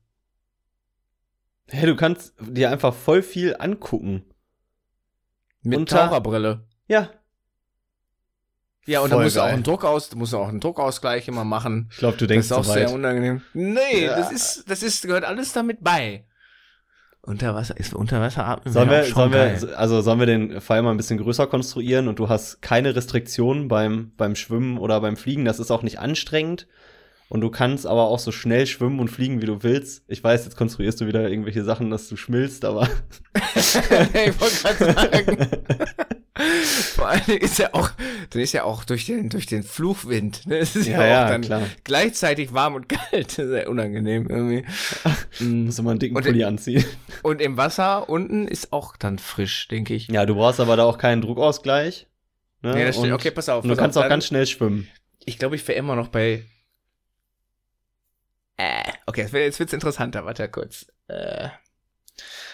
[1.67, 4.23] Hey, du kannst dir einfach voll viel angucken.
[5.61, 6.67] Mit unter, Taucherbrille.
[6.87, 7.11] Ja,
[8.85, 11.43] ja, und da musst du auch einen Druck aus, musst du auch einen Druckausgleich immer
[11.43, 11.89] machen.
[11.91, 13.41] Ich glaube, du denkst Das ist auch sehr unangenehm.
[13.53, 14.15] Nee, ja.
[14.15, 16.25] das ist, das ist, gehört alles damit bei.
[17.21, 18.73] Unterwasser ist Unterwasser atmen.
[18.73, 22.17] Sollen wir, sollen wir, also sollen wir den Fall mal ein bisschen größer konstruieren und
[22.17, 25.45] du hast keine Restriktionen beim, beim Schwimmen oder beim Fliegen.
[25.45, 26.67] Das ist auch nicht anstrengend.
[27.29, 30.03] Und du kannst aber auch so schnell schwimmen und fliegen, wie du willst.
[30.07, 32.89] Ich weiß, jetzt konstruierst du wieder irgendwelche Sachen, dass du schmilzt, aber.
[33.55, 35.47] ich wollte gerade sagen.
[36.95, 37.91] Vor allem ist ja auch,
[38.29, 40.47] dann ist ja auch durch den, durch den Fluchwind.
[40.47, 40.57] Ne?
[40.57, 41.61] Es ist ja, ja, auch dann klar.
[41.83, 43.31] gleichzeitig warm und kalt.
[43.31, 44.65] Sehr unangenehm irgendwie.
[45.43, 46.85] Muss immer einen dicken und Pulli anziehen.
[47.23, 50.07] Und im Wasser unten ist auch dann frisch, denke ich.
[50.07, 52.07] Ja, du brauchst aber da auch keinen Druckausgleich.
[52.61, 52.73] Ne?
[52.73, 53.13] Nee, das stimmt.
[53.13, 53.63] Okay, pass auf.
[53.63, 54.87] Pass du kannst auf, auch ganz schnell schwimmen.
[55.25, 56.43] Ich glaube, ich wäre immer noch bei.
[58.59, 60.25] Äh, okay, jetzt wird's interessanter.
[60.25, 60.91] Warte kurz.
[61.07, 61.47] Äh,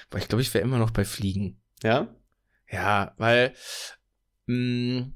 [0.09, 1.59] aber ich glaube, ich wäre immer noch bei Fliegen.
[1.81, 2.15] Ja?
[2.69, 3.53] Ja, weil
[4.45, 5.13] mh, mm,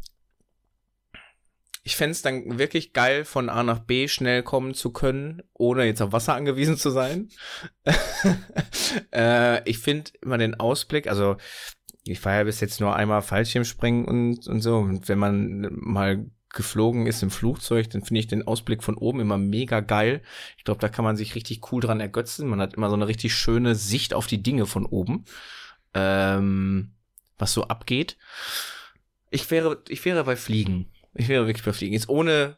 [1.84, 5.86] ich fände es dann wirklich geil, von A nach B schnell kommen zu können, ohne
[5.86, 7.30] jetzt auf Wasser angewiesen zu sein.
[9.14, 11.38] äh, ich finde immer den Ausblick, also
[12.04, 14.78] ich war ja bis jetzt nur einmal Fallschirmspringen und, und so.
[14.78, 19.20] Und wenn man mal geflogen ist im Flugzeug, dann finde ich den Ausblick von oben
[19.20, 20.22] immer mega geil.
[20.58, 22.48] Ich glaube, da kann man sich richtig cool dran ergötzen.
[22.48, 25.26] Man hat immer so eine richtig schöne Sicht auf die Dinge von oben,
[25.94, 26.92] ähm,
[27.38, 28.18] was so abgeht.
[29.30, 30.88] Ich wäre, ich wäre bei Fliegen.
[31.14, 31.94] Ich wäre wirklich bei Fliegen.
[31.94, 32.58] Jetzt ohne,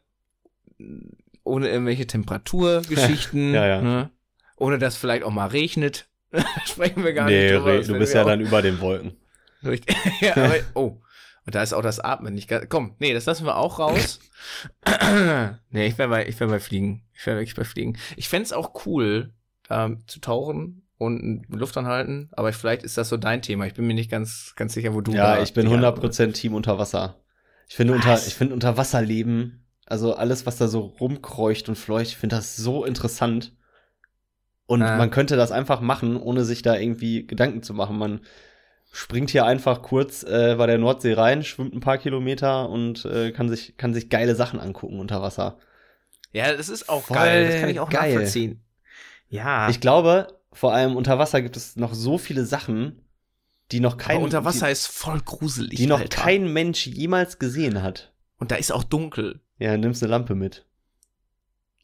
[1.44, 3.54] ohne irgendwelche Temperaturgeschichten.
[3.54, 3.82] ja, ja.
[3.82, 4.10] Ne?
[4.58, 6.08] Ohne dass vielleicht auch mal regnet.
[6.66, 7.82] Sprechen wir gar nee, nicht drüber.
[7.82, 9.18] Du bist ja dann über den Wolken.
[10.22, 11.02] ja, aber, oh.
[11.46, 12.68] Und da ist auch das Atmen nicht ganz.
[12.70, 14.20] Komm, nee, das lassen wir auch raus.
[15.72, 17.04] nee, ich wäre bei, ich wär bei Fliegen.
[17.14, 17.98] Ich wäre wirklich bei Fliegen.
[18.16, 19.34] Ich fände auch cool,
[19.70, 23.66] ähm, zu tauchen und Luft anhalten, aber vielleicht ist das so dein Thema.
[23.66, 26.78] Ich bin mir nicht ganz, ganz sicher, wo du Ja, ich bin 100% Team unter
[26.78, 27.16] Wasser.
[27.68, 32.10] Ich finde unter, ich finde unter Wasserleben, also alles, was da so rumkreucht und fleucht,
[32.12, 33.56] ich finde das so interessant.
[34.68, 34.98] Und äh.
[34.98, 37.98] man könnte das einfach machen, ohne sich da irgendwie Gedanken zu machen.
[37.98, 38.22] Man
[38.92, 43.32] springt hier einfach kurz äh, bei der Nordsee rein, schwimmt ein paar Kilometer und äh,
[43.32, 45.58] kann sich kann sich geile Sachen angucken unter Wasser.
[46.34, 47.48] Ja, das ist auch Voll geil.
[47.48, 48.14] Das kann ich auch geil.
[48.14, 48.64] nachvollziehen.
[49.30, 49.70] Ja.
[49.70, 53.02] Ich glaube, vor allem unter Wasser gibt es noch so viele Sachen,
[53.72, 55.78] die noch kein Aber unter Wasser die, ist voll gruselig.
[55.78, 56.22] Die noch Alter.
[56.22, 58.12] kein Mensch jemals gesehen hat.
[58.38, 59.40] Und da ist auch dunkel.
[59.58, 60.66] Ja, nimmst eine Lampe mit.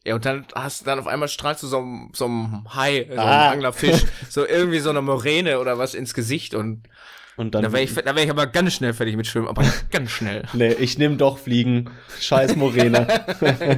[0.08, 3.20] Ja, und dann hast du dann auf einmal strahlst du so, so einem Hai, so
[3.20, 3.42] ah.
[3.42, 6.88] einem Anglerfisch, so irgendwie so eine Moräne oder was ins Gesicht und,
[7.36, 7.62] und dann.
[7.62, 10.44] Da wäre ich, da wär ich aber ganz schnell fertig mit Schwimmen, aber ganz schnell.
[10.54, 11.90] nee, ich nehm doch Fliegen.
[12.18, 13.06] Scheiß Moräne.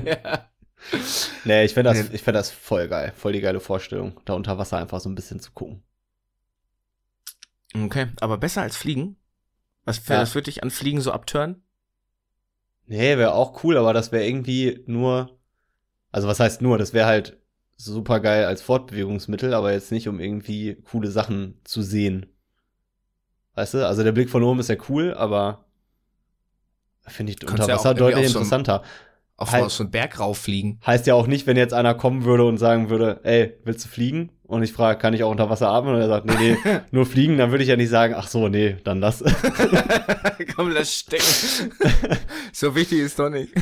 [0.05, 0.47] ja.
[1.45, 3.13] Nee, ich fände das, ich fänd das voll geil.
[3.15, 5.83] Voll die geile Vorstellung, da unter Wasser einfach so ein bisschen zu gucken.
[7.75, 9.17] Okay, aber besser als Fliegen?
[9.85, 10.19] Was, ja.
[10.19, 11.63] das würde dich an Fliegen so abtören?
[12.87, 15.39] Nee, wäre auch cool, aber das wäre irgendwie nur
[16.13, 17.39] also was heißt nur, das wäre halt
[17.77, 22.27] super geil als Fortbewegungsmittel, aber jetzt nicht, um irgendwie coole Sachen zu sehen.
[23.55, 23.87] Weißt du?
[23.87, 25.65] Also der Blick von oben ist ja cool, aber
[27.07, 28.83] finde ich unter Wasser ja deutlich interessanter.
[29.37, 30.81] Auf He so einen Berg rauffliegen.
[30.85, 33.89] Heißt ja auch nicht, wenn jetzt einer kommen würde und sagen würde, ey, willst du
[33.89, 34.31] fliegen?
[34.51, 35.95] Und ich frage, kann ich auch unter Wasser atmen?
[35.95, 38.49] Und er sagt, nee, nee, nur fliegen, dann würde ich ja nicht sagen, ach so,
[38.49, 39.23] nee, dann das.
[40.57, 41.73] Komm, lass stecken.
[42.53, 43.53] so wichtig ist doch nicht.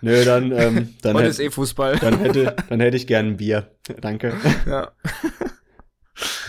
[0.00, 1.98] Nö, dann, ähm, dann Heute ist eh Fußball.
[1.98, 3.72] Dann hätte, dann hätte ich gern ein Bier.
[4.00, 4.34] Danke.
[4.64, 4.92] Ja.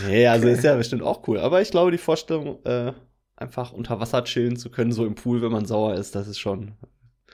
[0.07, 0.55] Nee, also okay.
[0.55, 1.39] ist ja bestimmt auch cool.
[1.39, 2.93] Aber ich glaube, die Vorstellung, äh,
[3.35, 6.37] einfach unter Wasser chillen zu können, so im Pool, wenn man sauer ist, das ist
[6.37, 6.73] schon,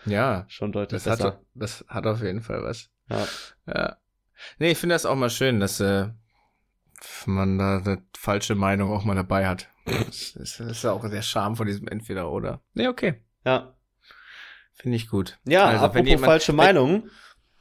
[0.05, 1.31] ja, schon deutlich das besser.
[1.31, 2.89] Hat, das hat auf jeden Fall was.
[3.09, 3.27] Ja.
[3.67, 3.97] Ja.
[4.57, 6.07] Nee, ich finde das auch mal schön, dass äh,
[7.25, 9.69] man da eine falsche Meinung auch mal dabei hat.
[9.85, 12.61] Das ist, das ist auch der Charme von diesem Entweder-Oder.
[12.73, 13.15] Nee, okay.
[13.45, 13.75] Ja.
[14.73, 15.39] Finde ich gut.
[15.45, 17.09] Ja, also, apropos jemand, falsche Meinung.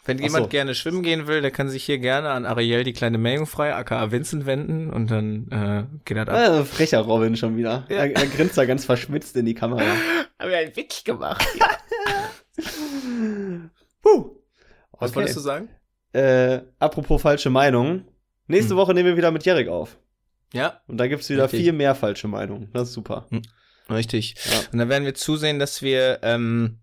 [0.05, 0.49] Wenn, wenn jemand so.
[0.49, 4.11] gerne schwimmen gehen will, der kann sich hier gerne an Ariel die kleine Meerjungfrei, aka
[4.11, 6.35] Vincent, wenden und dann äh, geht er ab.
[6.35, 7.85] Also, frecher Robin schon wieder.
[7.89, 7.97] Ja.
[7.97, 9.83] Er, er grinst da ganz verschmitzt in die Kamera.
[10.39, 11.45] Haben wir einen Witz gemacht.
[14.03, 14.37] Puh.
[14.93, 15.17] Was okay.
[15.17, 15.69] wolltest du sagen?
[16.13, 18.05] Äh, apropos falsche Meinung.
[18.49, 18.79] Nächste hm.
[18.79, 19.97] Woche nehmen wir wieder mit Jerek auf.
[20.53, 20.81] Ja.
[20.87, 21.61] Und da gibt's wieder Richtig.
[21.61, 22.71] viel mehr falsche Meinungen.
[22.73, 23.27] Das ist super.
[23.31, 23.43] Hm.
[23.91, 24.35] Richtig.
[24.45, 24.59] Ja.
[24.73, 26.79] Und dann werden wir zusehen, dass wir ähm,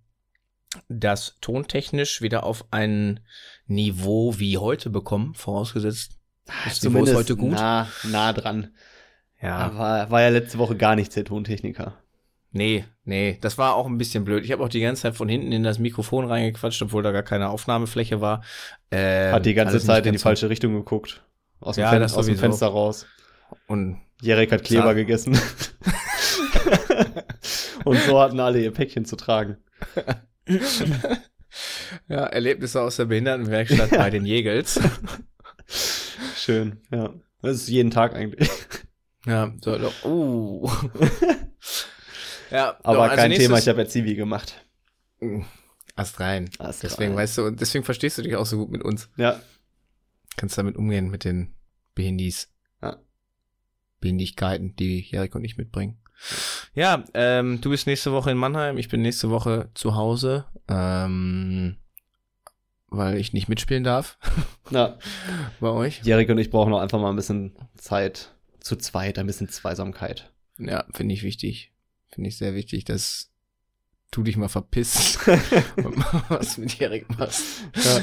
[0.88, 3.20] das tontechnisch wieder auf ein
[3.68, 6.18] Niveau wie heute bekommen, vorausgesetzt.
[6.64, 7.52] Das Niveau ist heute gut.
[7.52, 8.70] Nah, nah dran.
[9.42, 9.76] Ja.
[9.78, 11.98] War, war ja letzte Woche gar nichts der Tontechniker.
[12.52, 14.46] Nee, nee, das war auch ein bisschen blöd.
[14.46, 17.24] Ich habe auch die ganze Zeit von hinten in das Mikrofon reingequatscht, obwohl da gar
[17.24, 18.44] keine Aufnahmefläche war.
[18.92, 21.22] Ähm, Hat die ganze Zeit in die falsche Richtung geguckt.
[21.60, 23.06] Aus dem, ja, Fen aus dem Fenster raus.
[23.68, 25.40] Und Jerek hat Kleber gegessen.
[27.86, 29.58] Und so hatten alle ihr Päckchen zu tragen.
[32.08, 33.98] ja, Erlebnisse aus der Behindertenwerkstatt ja.
[33.98, 34.80] bei den Jägels.
[36.36, 37.14] Schön, ja.
[37.42, 38.50] Das ist jeden Tag eigentlich.
[39.26, 40.72] Ja, so, uh.
[42.52, 44.66] ja, aber also kein Thema, ich habe ja Zivi gemacht.
[45.96, 46.50] Ast rein.
[46.58, 47.18] Ast deswegen rein.
[47.18, 49.10] weißt du, und deswegen verstehst du dich auch so gut mit uns.
[49.18, 49.40] Ja.
[50.38, 51.54] Kannst damit umgehen mit den
[51.94, 52.52] Behindis.
[52.82, 52.98] Ja.
[54.00, 55.98] Behindigkeiten, die Jarek und ich mitbringen.
[56.74, 61.78] Ja, ähm, du bist nächste Woche in Mannheim, ich bin nächste Woche zu Hause, ähm,
[62.88, 64.18] weil ich nicht mitspielen darf.
[64.72, 64.98] Ja.
[65.60, 66.02] Bei euch.
[66.02, 70.34] Jerик und ich brauchen noch einfach mal ein bisschen Zeit zu zweit, ein bisschen Zweisamkeit.
[70.58, 71.72] Ja, finde ich wichtig.
[72.10, 73.30] Finde ich sehr wichtig, dass
[74.10, 75.20] du dich mal verpisst
[75.78, 75.98] und
[76.30, 77.44] was mit Erik machst.
[77.76, 78.02] Ja.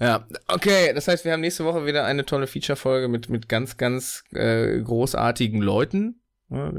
[0.00, 3.76] Ja, okay, das heißt, wir haben nächste Woche wieder eine tolle Feature-Folge mit, mit ganz,
[3.76, 6.20] ganz äh, großartigen Leuten.
[6.50, 6.72] Ja,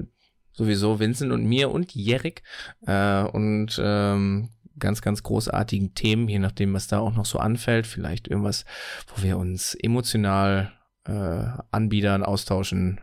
[0.53, 2.43] sowieso Vincent und mir und Jerik.
[2.85, 7.87] Äh, und ähm, ganz, ganz großartigen Themen, je nachdem, was da auch noch so anfällt.
[7.87, 8.65] Vielleicht irgendwas,
[9.07, 10.71] wo wir uns emotional
[11.05, 13.01] äh, Anbietern austauschen,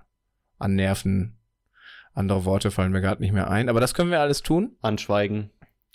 [0.58, 1.38] annerven.
[2.14, 3.68] Andere Worte fallen mir gerade nicht mehr ein.
[3.68, 4.76] Aber das können wir alles tun.
[4.80, 5.50] Anschweigen.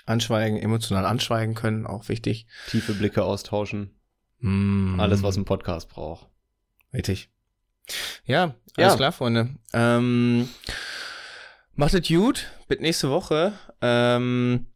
[0.06, 2.48] Anschweigen, emotional anschweigen können, auch wichtig.
[2.68, 4.01] Tiefe Blicke austauschen.
[4.42, 5.00] Mm.
[5.00, 6.28] Alles, was ein Podcast braucht.
[6.94, 7.30] Richtig.
[8.26, 8.96] Ja, alles ja.
[8.96, 9.50] klar, Freunde.
[9.74, 10.50] Ähm,
[11.76, 12.48] macht es gut.
[12.68, 13.54] Bis nächste Woche.
[13.82, 14.68] Ähm,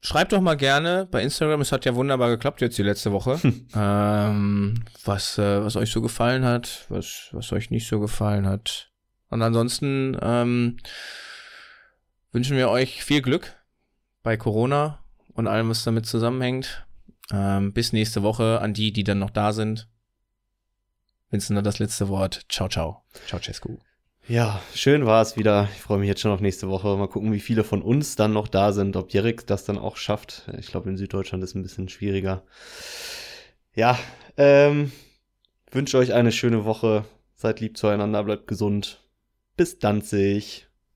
[0.00, 1.60] schreibt doch mal gerne bei Instagram.
[1.60, 3.40] Es hat ja wunderbar geklappt jetzt die letzte Woche.
[3.74, 8.90] ähm, was, äh, was euch so gefallen hat, was, was euch nicht so gefallen hat.
[9.30, 10.78] Und ansonsten ähm,
[12.32, 13.54] wünschen wir euch viel Glück
[14.22, 15.04] bei Corona
[15.34, 16.86] und allem, was damit zusammenhängt.
[17.32, 19.88] Ähm, bis nächste Woche an die, die dann noch da sind.
[21.30, 22.46] Vincent, das letzte Wort.
[22.48, 23.02] Ciao, ciao.
[23.26, 23.78] Ciao, Cescu.
[24.28, 25.68] Ja, schön war es wieder.
[25.74, 26.96] Ich freue mich jetzt schon auf nächste Woche.
[26.96, 28.96] Mal gucken, wie viele von uns dann noch da sind.
[28.96, 30.46] Ob Jerik das dann auch schafft.
[30.58, 32.42] Ich glaube, in Süddeutschland ist es ein bisschen schwieriger.
[33.74, 33.98] Ja,
[34.36, 34.92] ähm,
[35.70, 37.04] wünsche euch eine schöne Woche.
[37.34, 39.02] Seid lieb zueinander, bleibt gesund.
[39.56, 40.67] Bis Danzig.